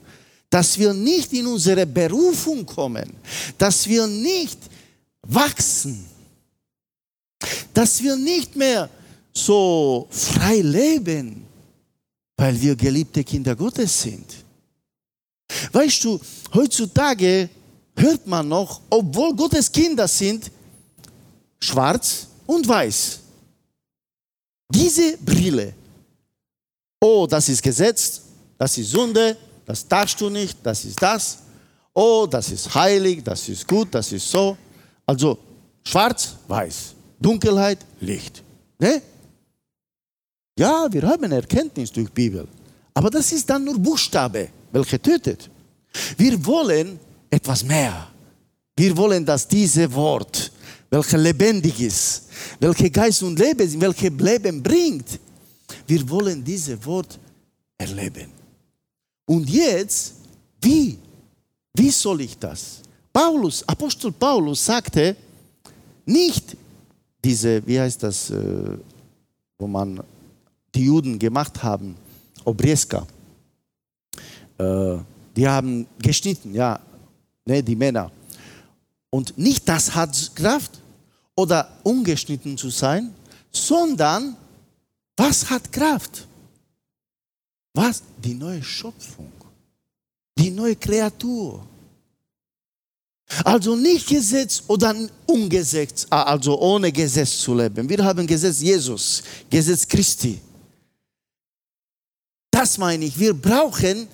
Dass 0.49 0.79
wir 0.79 0.95
nicht 0.95 1.33
in 1.33 1.49
unsere 1.49 1.85
Berufung 1.85 2.65
kommen. 2.65 3.13
Dass 3.59 3.89
wir 3.89 4.07
nicht 4.07 4.59
wachsen. 5.23 6.07
Dass 7.75 8.01
wir 8.01 8.15
nicht 8.15 8.55
mehr 8.55 8.89
so 9.33 10.07
frei 10.11 10.61
leben, 10.61 11.47
weil 12.37 12.61
wir 12.61 12.75
geliebte 12.77 13.23
Kinder 13.25 13.55
Gottes 13.55 14.03
sind. 14.03 14.27
Weißt 15.73 16.05
du, 16.05 16.21
heutzutage 16.55 17.49
hört 17.97 18.27
man 18.27 18.49
noch, 18.49 18.81
obwohl 18.89 19.35
Gottes 19.35 19.71
Kinder 19.71 20.09
sind, 20.09 20.51
schwarz 21.61 22.27
und 22.47 22.67
weiß. 22.67 23.21
Diese 24.73 25.17
Brille. 25.19 25.75
Oh, 27.01 27.27
das 27.29 27.49
ist 27.49 27.63
Gesetz, 27.63 28.23
das 28.59 28.77
ist 28.79 28.91
Sünde, 28.91 29.37
das 29.67 29.87
darfst 29.87 30.21
du 30.21 30.29
nicht, 30.29 30.59
das 30.63 30.85
ist 30.85 31.01
das. 31.03 31.39
Oh, 31.93 32.27
das 32.31 32.51
ist 32.51 32.73
heilig, 32.75 33.23
das 33.25 33.49
ist 33.49 33.67
gut, 33.67 33.89
das 33.95 34.13
ist 34.13 34.31
so. 34.31 34.57
Also 35.07 35.39
schwarz, 35.83 36.37
weiß, 36.47 36.95
Dunkelheit, 37.19 37.79
Licht. 38.01 38.43
Ne? 38.79 39.03
Ja, 40.61 40.93
wir 40.93 41.03
haben 41.09 41.33
Erkenntnis 41.33 41.91
durch 41.91 42.11
Bibel. 42.11 42.47
Aber 42.93 43.09
das 43.09 43.33
ist 43.33 43.49
dann 43.49 43.65
nur 43.65 43.79
Buchstabe, 43.79 44.51
welche 44.71 45.01
tötet. 45.01 45.49
Wir 46.19 46.35
wollen 46.45 47.01
etwas 47.31 47.65
mehr. 47.65 48.09
Wir 48.77 48.95
wollen, 48.95 49.25
dass 49.25 49.49
dieses 49.49 49.91
Wort, 49.95 50.53
welches 50.91 51.19
lebendig 51.19 51.81
ist, 51.81 52.25
welches 52.59 52.93
Geist 52.93 53.23
und 53.23 53.39
Leben, 53.39 53.81
welches 53.81 54.11
Leben 54.11 54.63
bringt, 54.63 55.19
wir 55.87 56.11
wollen 56.11 56.45
dieses 56.45 56.85
Wort 56.85 57.19
erleben. 57.79 58.31
Und 59.25 59.49
jetzt, 59.49 60.17
wie? 60.61 60.99
Wie 61.73 61.91
soll 61.91 62.21
ich 62.21 62.37
das? 62.39 62.83
Paulus, 63.11 63.67
Apostel 63.67 64.13
Paulus 64.13 64.63
sagte, 64.63 65.17
nicht 66.05 66.55
diese, 67.25 67.67
wie 67.67 67.81
heißt 67.81 68.03
das, 68.03 68.29
äh, 68.29 68.77
wo 69.59 69.67
man 69.67 70.03
die 70.75 70.85
Juden 70.85 71.19
gemacht 71.19 71.63
haben, 71.63 71.97
Obrieska. 72.45 73.07
Äh, 74.59 74.99
die 75.37 75.49
haben 75.49 75.87
geschnitten, 75.99 76.55
ja, 76.55 76.79
ne, 77.45 77.63
die 77.63 77.77
Männer. 77.77 78.11
Und 79.11 79.37
nicht 79.37 79.69
das 79.69 79.95
hat 79.95 80.33
Kraft 80.35 80.81
oder 81.35 81.69
ungeschnitten 81.83 82.57
zu 82.57 82.71
sein, 82.71 83.13
sondern 83.51 84.37
was 85.17 85.49
hat 85.51 85.71
Kraft? 85.73 86.27
Was? 87.75 88.03
Die 88.23 88.35
neue 88.35 88.63
Schöpfung, 88.63 89.33
die 90.37 90.51
neue 90.51 90.77
Kreatur. 90.77 91.67
Also 93.45 93.77
nicht 93.77 94.09
Gesetz 94.09 94.63
oder 94.67 94.95
ungesetz, 95.27 96.07
also 96.11 96.61
ohne 96.61 96.91
Gesetz 96.91 97.39
zu 97.39 97.55
leben. 97.55 97.89
Wir 97.89 98.05
haben 98.05 98.27
Gesetz 98.27 98.61
Jesus, 98.61 99.23
Gesetz 99.49 99.87
Christi. 99.87 100.41
Das 102.61 102.77
meine 102.77 103.07
ich. 103.07 103.19
Wir 103.19 103.33
brauchen, 103.33 104.07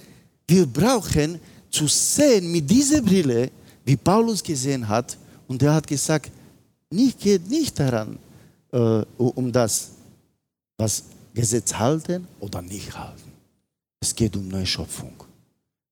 wir 0.47 0.67
brauchen 0.67 1.41
zu 1.69 1.89
sehen 1.89 2.53
mit 2.53 2.71
dieser 2.71 3.03
Brille, 3.03 3.51
wie 3.85 3.97
Paulus 3.97 4.41
gesehen 4.41 4.87
hat. 4.87 5.19
Und 5.49 5.65
er 5.65 5.75
hat 5.75 5.85
gesagt, 5.85 6.31
nicht 6.89 7.19
geht 7.19 7.51
nicht 7.51 7.77
daran, 7.77 8.17
äh, 8.71 9.03
um 9.19 9.51
das, 9.51 9.91
was 10.79 11.03
Gesetz 11.35 11.75
halten 11.75 12.29
oder 12.39 12.63
nicht 12.63 12.97
halten. 12.97 13.33
Es 13.99 14.15
geht 14.15 14.37
um 14.37 14.47
neue 14.47 14.65
Schöpfung, 14.65 15.15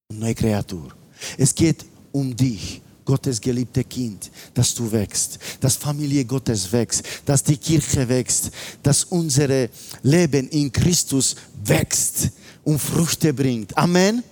um 0.07 0.21
neue 0.21 0.37
Kreatur. 0.37 0.95
Es 1.37 1.53
geht 1.53 1.85
um 2.13 2.37
dich, 2.37 2.81
Gottes 3.05 3.41
geliebte 3.41 3.83
Kind, 3.83 4.31
dass 4.55 4.73
du 4.77 4.91
wächst, 4.93 5.41
dass 5.59 5.75
Familie 5.75 6.25
Gottes 6.25 6.71
wächst, 6.71 7.03
dass 7.27 7.43
die 7.43 7.57
Kirche 7.57 8.09
wächst, 8.09 8.53
dass 8.81 9.03
unser 9.03 9.69
Leben 10.03 10.49
in 10.51 10.71
Christus 10.71 11.35
wächst 11.65 12.31
und 12.65 12.79
Früchte 12.79 13.33
bringt. 13.33 13.77
Amen. 13.77 14.23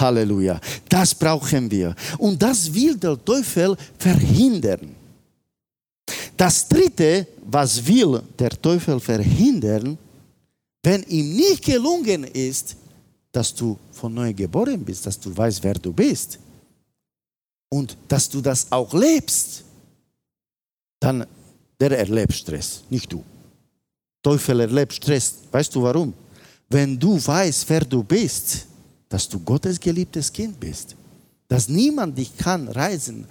Halleluja. 0.00 0.60
Das 0.88 1.14
brauchen 1.14 1.70
wir. 1.70 1.94
Und 2.18 2.42
das 2.42 2.72
will 2.72 2.96
der 2.96 3.22
Teufel 3.24 3.76
verhindern. 3.98 4.94
Das 6.36 6.68
dritte, 6.68 7.26
was 7.46 7.84
will 7.86 8.22
der 8.38 8.50
Teufel 8.50 9.00
verhindern, 9.00 9.96
wenn 10.82 11.02
ihm 11.04 11.34
nicht 11.34 11.64
gelungen 11.64 12.24
ist, 12.24 12.76
dass 13.32 13.54
du 13.54 13.78
von 13.92 14.12
neu 14.12 14.32
geboren 14.32 14.84
bist, 14.84 15.06
dass 15.06 15.18
du 15.18 15.36
weißt, 15.36 15.62
wer 15.64 15.74
du 15.74 15.92
bist 15.92 16.38
und 17.70 17.96
dass 18.06 18.28
du 18.28 18.40
das 18.40 18.70
auch 18.70 18.92
lebst, 18.94 19.64
dann 21.00 21.26
der 21.80 21.98
erlebt 21.98 22.32
Stress, 22.32 22.82
nicht 22.88 23.12
du. 23.12 23.24
Teufel 24.22 24.60
erlebt 24.60 24.94
Stress. 24.94 25.34
Weißt 25.50 25.74
du 25.74 25.82
warum? 25.82 26.12
Wenn 26.68 26.98
du 26.98 27.24
weißt, 27.24 27.68
wer 27.68 27.80
du 27.80 28.02
bist, 28.02 28.66
dass 29.08 29.28
du 29.28 29.38
Gottes 29.38 29.78
geliebtes 29.78 30.32
Kind 30.32 30.58
bist, 30.58 30.96
dass 31.48 31.68
niemand 31.68 32.18
dich 32.18 32.36
kann 32.36 32.68
reisen 32.68 33.26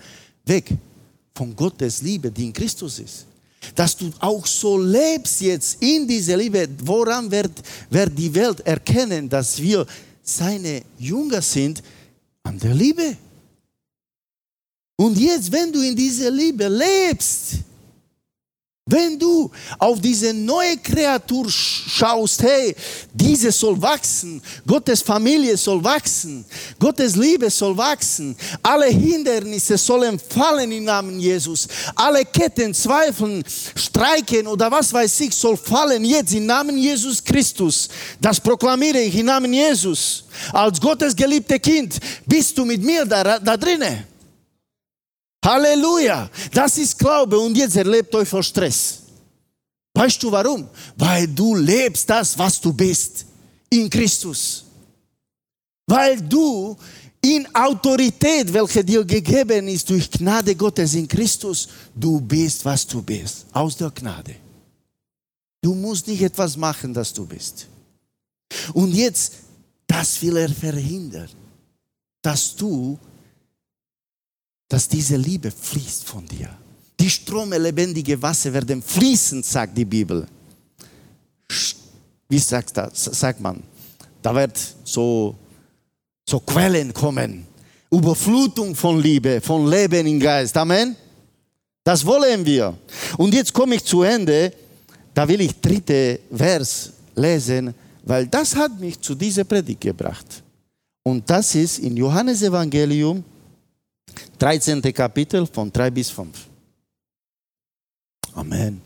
weg 0.45 0.71
von 1.33 1.55
Gottes 1.55 2.01
Liebe, 2.01 2.31
die 2.31 2.45
in 2.45 2.53
Christus 2.53 2.99
ist. 2.99 3.25
Dass 3.73 3.97
du 3.97 4.11
auch 4.19 4.45
so 4.45 4.77
lebst 4.77 5.41
jetzt 5.41 5.81
in 5.81 6.07
dieser 6.07 6.37
Liebe, 6.37 6.67
woran 6.83 7.29
wird, 7.29 7.51
wird 7.89 8.17
die 8.17 8.33
Welt 8.33 8.59
erkennen, 8.61 9.27
dass 9.27 9.59
wir 9.61 9.85
seine 10.21 10.83
Jünger 10.97 11.41
sind, 11.41 11.81
an 12.43 12.59
der 12.59 12.73
Liebe. 12.73 13.17
Und 14.97 15.17
jetzt, 15.17 15.51
wenn 15.51 15.73
du 15.73 15.81
in 15.81 15.95
dieser 15.95 16.31
Liebe 16.31 16.67
lebst, 16.67 17.55
wenn 18.87 19.17
du 19.17 19.49
auf 19.79 19.99
diese 19.99 20.31
neue 20.31 20.77
Kreatur 20.77 21.49
schaust, 21.49 22.43
hey, 22.43 22.75
diese 23.11 23.51
soll 23.51 23.81
wachsen, 23.81 24.39
Gottes 24.67 25.01
Familie 25.01 25.57
soll 25.57 25.83
wachsen, 25.83 26.45
Gottes 26.77 27.15
Liebe 27.15 27.49
soll 27.49 27.75
wachsen, 27.75 28.35
alle 28.61 28.85
Hindernisse 28.85 29.75
sollen 29.75 30.19
fallen 30.19 30.71
im 30.71 30.83
Namen 30.83 31.19
Jesus, 31.19 31.67
alle 31.95 32.23
Ketten, 32.25 32.75
Zweifeln, 32.75 33.43
Streiken 33.75 34.45
oder 34.45 34.69
was 34.69 34.93
weiß 34.93 35.19
ich, 35.21 35.33
soll 35.33 35.57
fallen 35.57 36.05
jetzt 36.05 36.35
im 36.35 36.45
Namen 36.45 36.77
Jesus 36.77 37.23
Christus. 37.23 37.89
Das 38.21 38.39
proklamiere 38.39 38.99
ich 38.99 39.15
im 39.15 39.25
Namen 39.25 39.51
Jesus. 39.51 40.25
Als 40.53 40.79
Gottes 40.79 41.15
geliebte 41.15 41.59
Kind 41.59 41.97
bist 42.23 42.55
du 42.55 42.63
mit 42.63 42.83
mir 42.83 43.03
da, 43.03 43.39
da 43.39 43.57
drinnen. 43.57 44.14
Halleluja. 45.45 46.29
Das 46.51 46.77
ist 46.77 46.97
Glaube 46.97 47.37
und 47.37 47.55
jetzt 47.55 47.75
erlebt 47.75 48.13
euch 48.15 48.27
vor 48.27 48.43
Stress. 48.43 48.99
Weißt 49.93 50.21
du 50.21 50.31
warum? 50.31 50.67
Weil 50.97 51.27
du 51.27 51.55
lebst 51.55 52.09
das, 52.09 52.37
was 52.37 52.59
du 52.59 52.73
bist 52.73 53.25
in 53.69 53.89
Christus. 53.89 54.65
Weil 55.87 56.19
du 56.21 56.75
in 57.21 57.47
Autorität, 57.55 58.51
welche 58.51 58.83
dir 58.83 59.05
gegeben 59.05 59.67
ist 59.67 59.89
durch 59.89 60.09
Gnade 60.11 60.55
Gottes 60.55 60.93
in 60.95 61.07
Christus, 61.07 61.67
du 61.95 62.19
bist, 62.19 62.65
was 62.65 62.85
du 62.85 63.01
bist, 63.01 63.45
aus 63.53 63.77
der 63.77 63.91
Gnade. 63.91 64.35
Du 65.61 65.73
musst 65.73 66.07
nicht 66.07 66.21
etwas 66.21 66.57
machen, 66.57 66.93
dass 66.93 67.13
du 67.13 67.25
bist. 67.25 67.67
Und 68.73 68.93
jetzt, 68.93 69.33
das 69.87 70.21
will 70.21 70.37
er 70.37 70.49
verhindern, 70.49 71.29
dass 72.21 72.55
du 72.55 72.99
dass 74.75 74.89
diese 74.89 75.15
Liebe 75.15 75.49
fließt 75.51 76.03
von 76.03 76.25
dir. 76.25 76.49
Die 76.99 77.09
Strome 77.09 77.57
lebendige 77.57 78.21
Wasser 78.21 78.51
werden 78.51 78.81
fließen, 78.81 79.41
sagt 79.41 79.77
die 79.77 79.85
Bibel. 79.85 80.27
Wie 82.27 82.39
sagt, 82.39 82.75
das, 82.75 83.05
sagt 83.05 83.39
man? 83.39 83.63
Da 84.21 84.35
wird 84.35 84.59
so, 84.83 85.33
so 86.25 86.41
Quellen 86.41 86.93
kommen. 86.93 87.47
Überflutung 87.89 88.75
von 88.75 89.01
Liebe, 89.01 89.39
von 89.39 89.65
Leben 89.65 90.05
im 90.07 90.19
Geist. 90.19 90.57
Amen. 90.57 90.93
Das 91.81 92.05
wollen 92.05 92.45
wir. 92.45 92.77
Und 93.15 93.33
jetzt 93.33 93.53
komme 93.53 93.75
ich 93.75 93.85
zu 93.85 94.01
Ende. 94.01 94.51
Da 95.13 95.25
will 95.25 95.39
ich 95.39 95.53
dritte 95.61 96.19
Vers 96.35 96.91
lesen, 97.15 97.73
weil 98.03 98.27
das 98.27 98.53
hat 98.53 98.77
mich 98.77 98.99
zu 98.99 99.15
dieser 99.15 99.45
Predigt 99.45 99.79
gebracht. 99.79 100.43
Und 101.01 101.29
das 101.29 101.55
ist 101.55 101.79
in 101.79 101.95
Johannes 101.95 102.41
Evangelium 102.41 103.23
13. 104.39 104.81
Kapitel 104.93 105.45
von 105.47 105.71
3 105.71 105.91
bis 105.91 106.09
5. 106.09 106.47
Amen. 108.33 108.81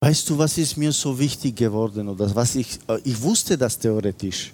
Weißt 0.00 0.28
du, 0.28 0.38
was 0.38 0.58
ist 0.58 0.76
mir 0.76 0.92
so 0.92 1.16
wichtig 1.18 1.56
geworden 1.56 2.08
oder 2.08 2.34
was 2.34 2.54
ich, 2.56 2.78
äh, 2.88 2.98
ich 3.04 3.20
wusste 3.20 3.56
das 3.56 3.78
theoretisch, 3.78 4.52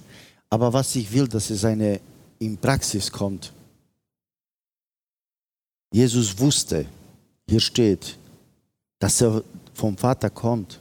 aber 0.51 0.73
was 0.73 0.95
ich 0.97 1.11
will, 1.12 1.27
dass 1.27 1.51
es 1.51 1.64
eine 1.64 2.01
in 2.38 2.57
Praxis 2.57 3.11
kommt. 3.11 3.53
Jesus 5.91 6.38
wusste, 6.38 6.87
hier 7.49 7.61
steht, 7.61 8.17
dass 8.99 9.21
er 9.23 9.43
vom 9.75 9.97
Vater 9.97 10.31
kommt. 10.31 10.81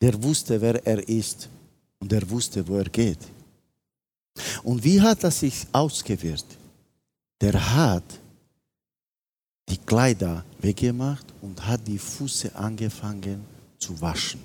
Der 0.00 0.22
wusste, 0.22 0.60
wer 0.60 0.86
er 0.86 1.06
ist 1.08 1.48
und 1.98 2.12
er 2.12 2.28
wusste, 2.30 2.66
wo 2.66 2.76
er 2.76 2.88
geht. 2.88 3.18
Und 4.62 4.82
wie 4.84 5.00
hat 5.00 5.24
er 5.24 5.30
sich 5.30 5.66
ausgewirkt? 5.72 6.59
Der 7.40 7.74
hat 7.74 8.04
die 9.68 9.78
Kleider 9.78 10.44
weggemacht 10.58 11.26
und 11.40 11.66
hat 11.66 11.86
die 11.86 11.98
Füße 11.98 12.54
angefangen 12.54 13.44
zu 13.78 13.98
waschen. 14.00 14.40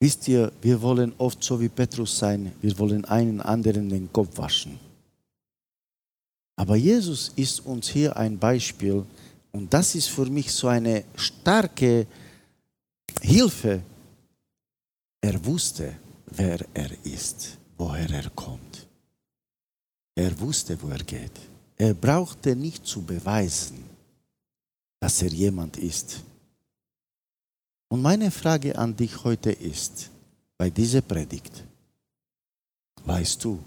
Wisst 0.00 0.28
ihr, 0.28 0.50
wir 0.62 0.80
wollen 0.80 1.12
oft 1.18 1.42
so 1.44 1.60
wie 1.60 1.68
Petrus 1.68 2.18
sein, 2.18 2.52
wir 2.60 2.78
wollen 2.78 3.04
einen 3.04 3.40
anderen 3.40 3.88
den 3.88 4.10
Kopf 4.12 4.36
waschen. 4.38 4.78
Aber 6.56 6.76
Jesus 6.76 7.32
ist 7.36 7.60
uns 7.60 7.88
hier 7.88 8.16
ein 8.16 8.38
Beispiel 8.38 9.04
und 9.52 9.72
das 9.72 9.94
ist 9.94 10.08
für 10.08 10.26
mich 10.26 10.52
so 10.52 10.68
eine 10.68 11.04
starke 11.16 12.06
Hilfe. 13.20 13.82
Er 15.20 15.44
wusste, 15.44 15.96
wer 16.26 16.64
er 16.74 16.90
ist, 17.04 17.58
woher 17.76 18.10
er 18.10 18.30
kommt. 18.30 18.69
Er 20.20 20.38
wusste, 20.38 20.76
wo 20.82 20.88
er 20.88 21.02
geht. 21.02 21.32
Er 21.78 21.94
brauchte 21.94 22.54
nicht 22.54 22.86
zu 22.86 23.00
beweisen, 23.00 23.82
dass 25.00 25.22
er 25.22 25.30
jemand 25.30 25.78
ist. 25.78 26.22
Und 27.88 28.02
meine 28.02 28.30
Frage 28.30 28.76
an 28.76 28.94
dich 28.94 29.24
heute 29.24 29.50
ist, 29.50 30.10
bei 30.58 30.68
dieser 30.68 31.00
Predigt, 31.00 31.64
weißt 33.02 33.42
du, 33.42 33.58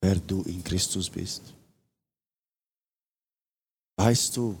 wer 0.00 0.16
du 0.16 0.42
in 0.42 0.64
Christus 0.64 1.08
bist? 1.08 1.42
Weißt 3.94 4.36
du, 4.36 4.58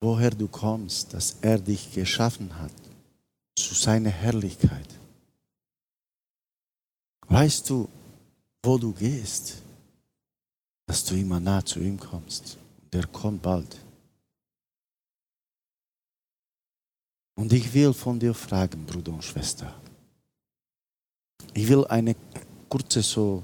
woher 0.00 0.30
du 0.30 0.46
kommst, 0.46 1.14
dass 1.14 1.36
er 1.40 1.58
dich 1.58 1.92
geschaffen 1.92 2.56
hat 2.60 2.78
zu 3.56 3.74
seiner 3.74 4.10
Herrlichkeit? 4.10 4.90
Weißt 7.26 7.68
du, 7.68 7.88
wo 8.62 8.78
du 8.78 8.92
gehst, 8.92 9.62
dass 10.88 11.04
du 11.04 11.14
immer 11.14 11.38
nah 11.38 11.64
zu 11.64 11.78
ihm 11.78 12.00
kommst? 12.00 12.56
Und 12.82 12.94
er 12.94 13.06
kommt 13.06 13.42
bald. 13.42 13.76
Und 17.36 17.52
ich 17.52 17.72
will 17.72 17.92
von 17.92 18.18
dir 18.18 18.34
fragen, 18.34 18.84
Bruder 18.84 19.12
und 19.12 19.22
Schwester. 19.22 19.72
Ich 21.54 21.68
will 21.68 21.84
eine 21.86 22.16
kurze 22.68 23.02
so 23.02 23.42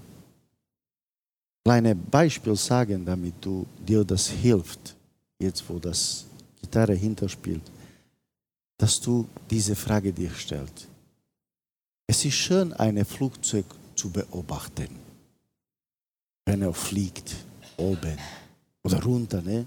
kleine 1.65 1.95
Beispiel 1.95 2.57
sagen, 2.57 3.05
damit 3.05 3.35
du 3.41 3.67
dir 3.79 4.05
das 4.05 4.29
hilft, 4.29 4.97
jetzt 5.39 5.69
wo 5.69 5.79
das 5.79 6.25
Gitarre 6.61 6.95
hinterspielt, 6.95 7.71
dass 8.79 9.01
du 9.01 9.29
diese 9.51 9.77
Frage 9.77 10.13
dir 10.13 10.31
stellst. 10.31 10.89
Es 12.07 12.25
ist 12.25 12.35
schön, 12.35 12.73
ein 12.73 13.05
Flugzeug 13.05 13.67
zu 13.95 14.11
beobachten, 14.11 15.04
wenn 16.45 16.63
er 16.63 16.75
fliegt, 16.75 17.35
oben 17.77 18.19
oder 18.83 19.03
runter. 19.03 19.43
Ne? 19.43 19.67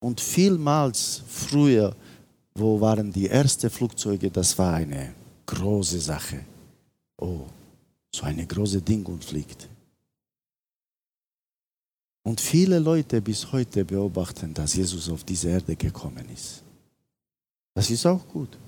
Und 0.00 0.20
vielmals 0.20 1.22
früher 1.26 1.94
wo 2.58 2.80
waren 2.80 3.12
die 3.12 3.28
ersten 3.28 3.70
Flugzeuge? 3.70 4.30
Das 4.30 4.58
war 4.58 4.74
eine 4.74 5.14
große 5.46 6.00
Sache. 6.00 6.44
Oh, 7.16 7.46
so 8.14 8.24
eine 8.24 8.46
große 8.46 8.82
Ding 8.82 9.04
und 9.06 9.24
fliegt. 9.24 9.68
Und 12.24 12.40
viele 12.40 12.78
Leute 12.78 13.22
bis 13.22 13.50
heute 13.52 13.84
beobachten, 13.84 14.52
dass 14.52 14.74
Jesus 14.74 15.08
auf 15.08 15.24
diese 15.24 15.48
Erde 15.48 15.76
gekommen 15.76 16.28
ist. 16.30 16.62
Das 17.74 17.88
ist 17.90 18.04
auch 18.04 18.26
gut. 18.28 18.58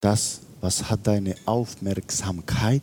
Das, 0.00 0.40
was 0.60 0.88
hat 0.88 1.06
deine 1.06 1.36
Aufmerksamkeit, 1.44 2.82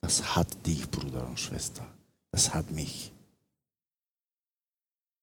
das 0.00 0.36
hat 0.36 0.66
dich, 0.66 0.90
Bruder 0.90 1.26
und 1.26 1.38
Schwester. 1.38 1.86
Das 2.30 2.54
hat 2.54 2.70
mich. 2.70 3.12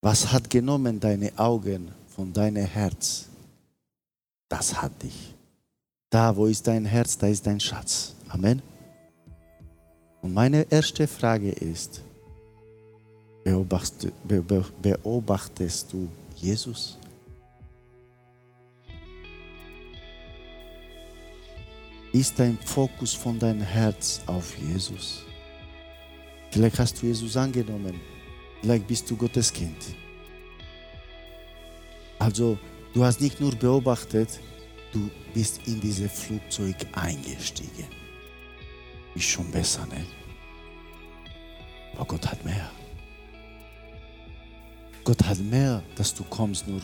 Was 0.01 0.31
hat 0.31 0.49
genommen 0.49 0.99
deine 0.99 1.37
Augen 1.37 1.91
von 2.15 2.31
deinem 2.31 2.65
Herz, 2.65 3.25
das 4.47 4.81
hat 4.81 5.03
dich. 5.03 5.33
Da, 6.09 6.35
wo 6.35 6.45
ist 6.45 6.65
dein 6.65 6.85
Herz, 6.85 7.17
da 7.17 7.27
ist 7.27 7.45
dein 7.45 7.59
Schatz. 7.59 8.13
Amen. 8.29 8.61
Und 10.21 10.33
meine 10.33 10.65
erste 10.71 11.07
Frage 11.07 11.51
ist, 11.51 12.01
beobachtest, 13.43 14.13
beobachtest 14.81 15.91
du 15.91 16.07
Jesus? 16.35 16.97
Ist 22.15 22.39
dein 22.39 22.57
Fokus 22.59 23.13
von 23.13 23.37
deinem 23.37 23.61
Herz 23.61 24.21
auf 24.25 24.57
Jesus? 24.57 25.25
Vielleicht 26.49 26.79
hast 26.79 27.01
du 27.01 27.07
Jesus 27.07 27.35
angenommen. 27.35 27.99
Vielleicht 28.61 28.87
bist 28.87 29.11
du 29.11 29.17
Gottes 29.17 29.51
Kind. 29.51 29.75
Also 32.17 32.57
du 32.93 33.03
hast 33.03 33.19
nicht 33.19 33.41
nur 33.41 33.53
beobachtet, 33.53 34.39
du 34.93 35.09
bist 35.33 35.59
in 35.67 35.81
dieses 35.81 36.09
Flugzeug 36.09 36.77
eingestiegen. 36.93 37.89
Ist 39.13 39.25
schon 39.25 39.51
besser, 39.51 39.85
ne? 39.87 40.05
Aber 41.95 42.05
Gott 42.05 42.25
hat 42.31 42.45
mehr. 42.45 42.71
Gott 45.03 45.21
hat 45.21 45.39
mehr, 45.39 45.83
dass 45.97 46.13
du 46.13 46.23
kommst 46.23 46.65
nur 46.65 46.79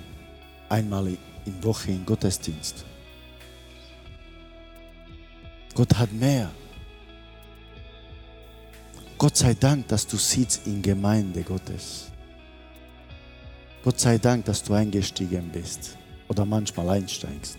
einmal 0.67 1.07
in 1.45 1.63
Woche 1.63 1.91
in 1.91 2.05
Gottesdienst. 2.05 2.83
Gott 5.73 5.97
hat 5.97 6.11
mehr. 6.11 6.51
Gott 9.17 9.37
sei 9.37 9.53
Dank, 9.53 9.87
dass 9.87 10.05
du 10.07 10.17
sitzt 10.17 10.65
in 10.65 10.81
Gemeinde 10.81 11.43
Gottes. 11.43 12.11
Gott 13.83 13.99
sei 13.99 14.17
Dank, 14.17 14.45
dass 14.45 14.63
du 14.63 14.73
eingestiegen 14.73 15.49
bist 15.49 15.97
oder 16.27 16.45
manchmal 16.45 16.89
einsteigst. 16.89 17.57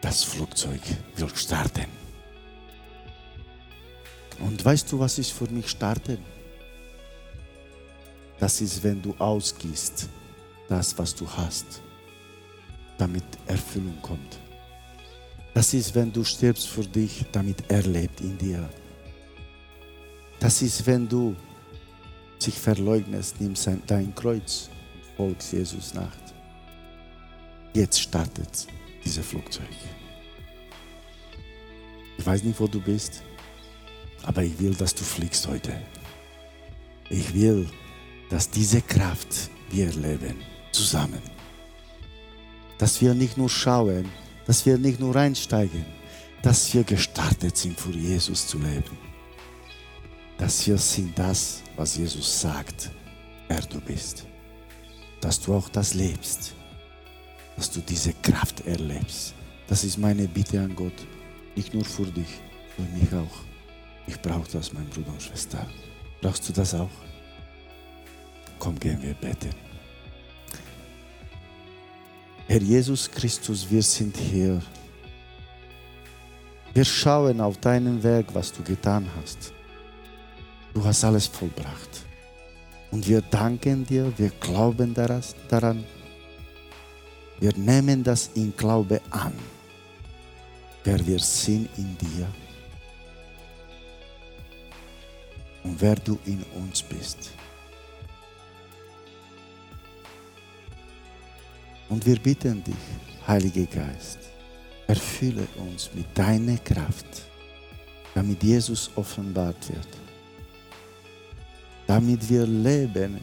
Das 0.00 0.24
Flugzeug 0.24 0.80
will 1.16 1.34
starten. 1.34 1.86
Und 4.40 4.64
weißt 4.64 4.90
du, 4.90 4.98
was 4.98 5.18
ist 5.18 5.32
für 5.32 5.48
mich 5.50 5.68
starten? 5.68 6.18
Das 8.38 8.60
ist, 8.60 8.82
wenn 8.82 9.02
du 9.02 9.14
ausgießt, 9.18 10.08
das, 10.68 10.96
was 10.96 11.14
du 11.14 11.28
hast, 11.28 11.82
damit 12.96 13.24
Erfüllung 13.46 14.00
kommt. 14.00 14.38
Das 15.54 15.74
ist, 15.74 15.94
wenn 15.94 16.12
du 16.12 16.24
stirbst 16.24 16.68
für 16.68 16.84
dich, 16.84 17.24
damit 17.32 17.64
er 17.68 17.82
lebt 17.82 18.20
in 18.20 18.38
dir. 18.38 18.68
Das 20.38 20.62
ist, 20.62 20.86
wenn 20.86 21.08
du 21.08 21.36
sich 22.38 22.58
verleugnest, 22.58 23.40
nimm 23.40 23.54
dein 23.86 24.14
Kreuz 24.14 24.70
und 24.94 25.16
folgst 25.16 25.52
Jesus 25.52 25.92
nach. 25.94 26.16
Jetzt 27.74 28.00
startet 28.00 28.66
dieses 29.04 29.26
Flugzeug. 29.26 29.68
Ich 32.18 32.26
weiß 32.26 32.42
nicht, 32.44 32.58
wo 32.58 32.66
du 32.66 32.80
bist, 32.80 33.22
aber 34.22 34.42
ich 34.42 34.58
will, 34.58 34.74
dass 34.74 34.94
du 34.94 35.04
fliegst 35.04 35.46
heute. 35.46 35.72
Ich 37.08 37.34
will, 37.34 37.68
dass 38.28 38.50
diese 38.50 38.82
Kraft 38.82 39.50
wir 39.70 39.86
erleben, 39.86 40.36
zusammen. 40.72 41.22
Dass 42.78 43.00
wir 43.00 43.14
nicht 43.14 43.36
nur 43.36 43.48
schauen, 43.48 44.06
dass 44.50 44.66
wir 44.66 44.78
nicht 44.78 44.98
nur 44.98 45.14
reinsteigen, 45.14 45.86
dass 46.42 46.74
wir 46.74 46.82
gestartet 46.82 47.56
sind, 47.56 47.78
für 47.78 47.92
Jesus 47.92 48.48
zu 48.48 48.58
leben 48.58 48.98
dass 50.38 50.66
wir 50.66 50.76
sind 50.76 51.16
das, 51.16 51.62
was 51.76 51.96
Jesus 51.96 52.40
sagt, 52.40 52.90
wer 53.46 53.60
du 53.60 53.80
bist. 53.80 54.26
Dass 55.20 55.38
du 55.38 55.54
auch 55.54 55.68
das 55.68 55.94
lebst, 55.94 56.54
dass 57.56 57.70
du 57.70 57.80
diese 57.80 58.12
Kraft 58.14 58.66
erlebst. 58.66 59.34
Das 59.68 59.84
ist 59.84 59.98
meine 59.98 60.26
Bitte 60.26 60.58
an 60.58 60.74
Gott, 60.74 61.06
nicht 61.54 61.72
nur 61.72 61.84
für 61.84 62.06
dich, 62.06 62.40
für 62.74 62.82
mich 62.98 63.12
auch. 63.12 63.36
Ich 64.08 64.18
brauche 64.20 64.50
das, 64.50 64.72
mein 64.72 64.88
Bruder 64.88 65.12
und 65.12 65.22
Schwester. 65.22 65.64
Brauchst 66.22 66.48
du 66.48 66.52
das 66.52 66.74
auch? 66.74 66.96
Komm, 68.58 68.80
gehen 68.80 69.00
wir 69.00 69.14
beten. 69.14 69.69
Herr 72.50 72.62
Jesus 72.62 73.08
Christus, 73.08 73.70
wir 73.70 73.80
sind 73.80 74.16
hier. 74.16 74.60
Wir 76.74 76.84
schauen 76.84 77.40
auf 77.40 77.58
deinen 77.58 78.02
Werk, 78.02 78.34
was 78.34 78.52
du 78.52 78.60
getan 78.64 79.08
hast. 79.16 79.52
Du 80.74 80.84
hast 80.84 81.04
alles 81.04 81.28
vollbracht. 81.28 82.04
Und 82.90 83.06
wir 83.06 83.22
danken 83.22 83.86
dir, 83.86 84.12
wir 84.16 84.30
glauben 84.30 84.92
daran. 85.48 85.84
Wir 87.38 87.56
nehmen 87.56 88.02
das 88.02 88.32
in 88.34 88.52
Glaube 88.56 89.00
an, 89.10 89.34
wer 90.82 91.06
wir 91.06 91.20
sind 91.20 91.68
in 91.78 91.96
dir 91.98 92.26
und 95.62 95.80
wer 95.80 95.94
du 95.94 96.18
in 96.26 96.42
uns 96.56 96.82
bist. 96.82 97.30
Und 101.90 102.06
wir 102.06 102.18
bitten 102.20 102.62
dich, 102.62 102.74
Heiliger 103.26 103.66
Geist, 103.66 104.20
erfülle 104.86 105.46
uns 105.56 105.90
mit 105.92 106.06
deiner 106.16 106.56
Kraft, 106.58 107.22
damit 108.14 108.42
Jesus 108.42 108.90
offenbart 108.94 109.68
wird, 109.68 109.88
damit 111.88 112.28
wir 112.30 112.46
leben 112.46 113.18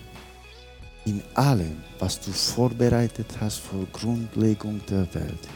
in 1.06 1.24
allem, 1.34 1.78
was 1.98 2.20
du 2.20 2.32
vorbereitet 2.32 3.28
hast 3.40 3.60
vor 3.60 3.86
Grundlegung 3.94 4.82
der 4.90 5.14
Welt, 5.14 5.48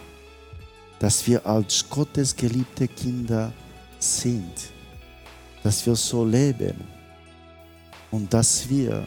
dass 0.97 1.28
wir 1.28 1.45
als 1.45 1.86
Gottes 1.89 2.34
geliebte 2.34 2.88
Kinder 2.88 3.51
sind, 3.99 4.72
dass 5.64 5.86
wir 5.86 5.95
so 5.95 6.24
leben 6.24 6.80
und 8.09 8.34
dass 8.34 8.70
wir 8.70 9.05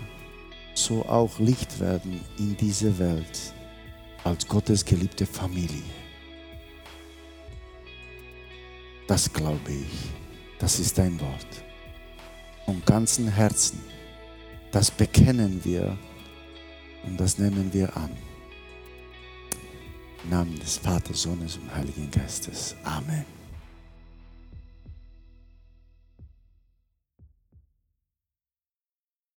so 0.74 1.02
auch 1.06 1.38
Licht 1.38 1.80
werden 1.80 2.20
in 2.38 2.54
dieser 2.56 2.98
Welt 2.98 3.54
als 4.24 4.46
Gottes 4.48 4.84
geliebte 4.84 5.26
Familie. 5.26 5.82
Das 9.06 9.32
glaube 9.32 9.70
ich. 9.70 10.10
Das 10.58 10.78
ist 10.78 10.96
dein 10.96 11.20
Wort. 11.20 11.64
Vom 12.64 12.82
ganzen 12.86 13.28
Herzen. 13.28 13.82
Das 14.72 14.90
bekennen 14.90 15.60
wir 15.62 15.96
und 17.04 17.20
das 17.20 17.38
nehmen 17.38 17.72
wir 17.72 17.94
an. 17.96 18.10
Im 20.24 20.30
Namen 20.30 20.58
des 20.58 20.78
Vaters, 20.78 21.22
Sohnes 21.22 21.58
und 21.58 21.74
Heiligen 21.74 22.10
Geistes. 22.10 22.74
Amen. 22.82 23.33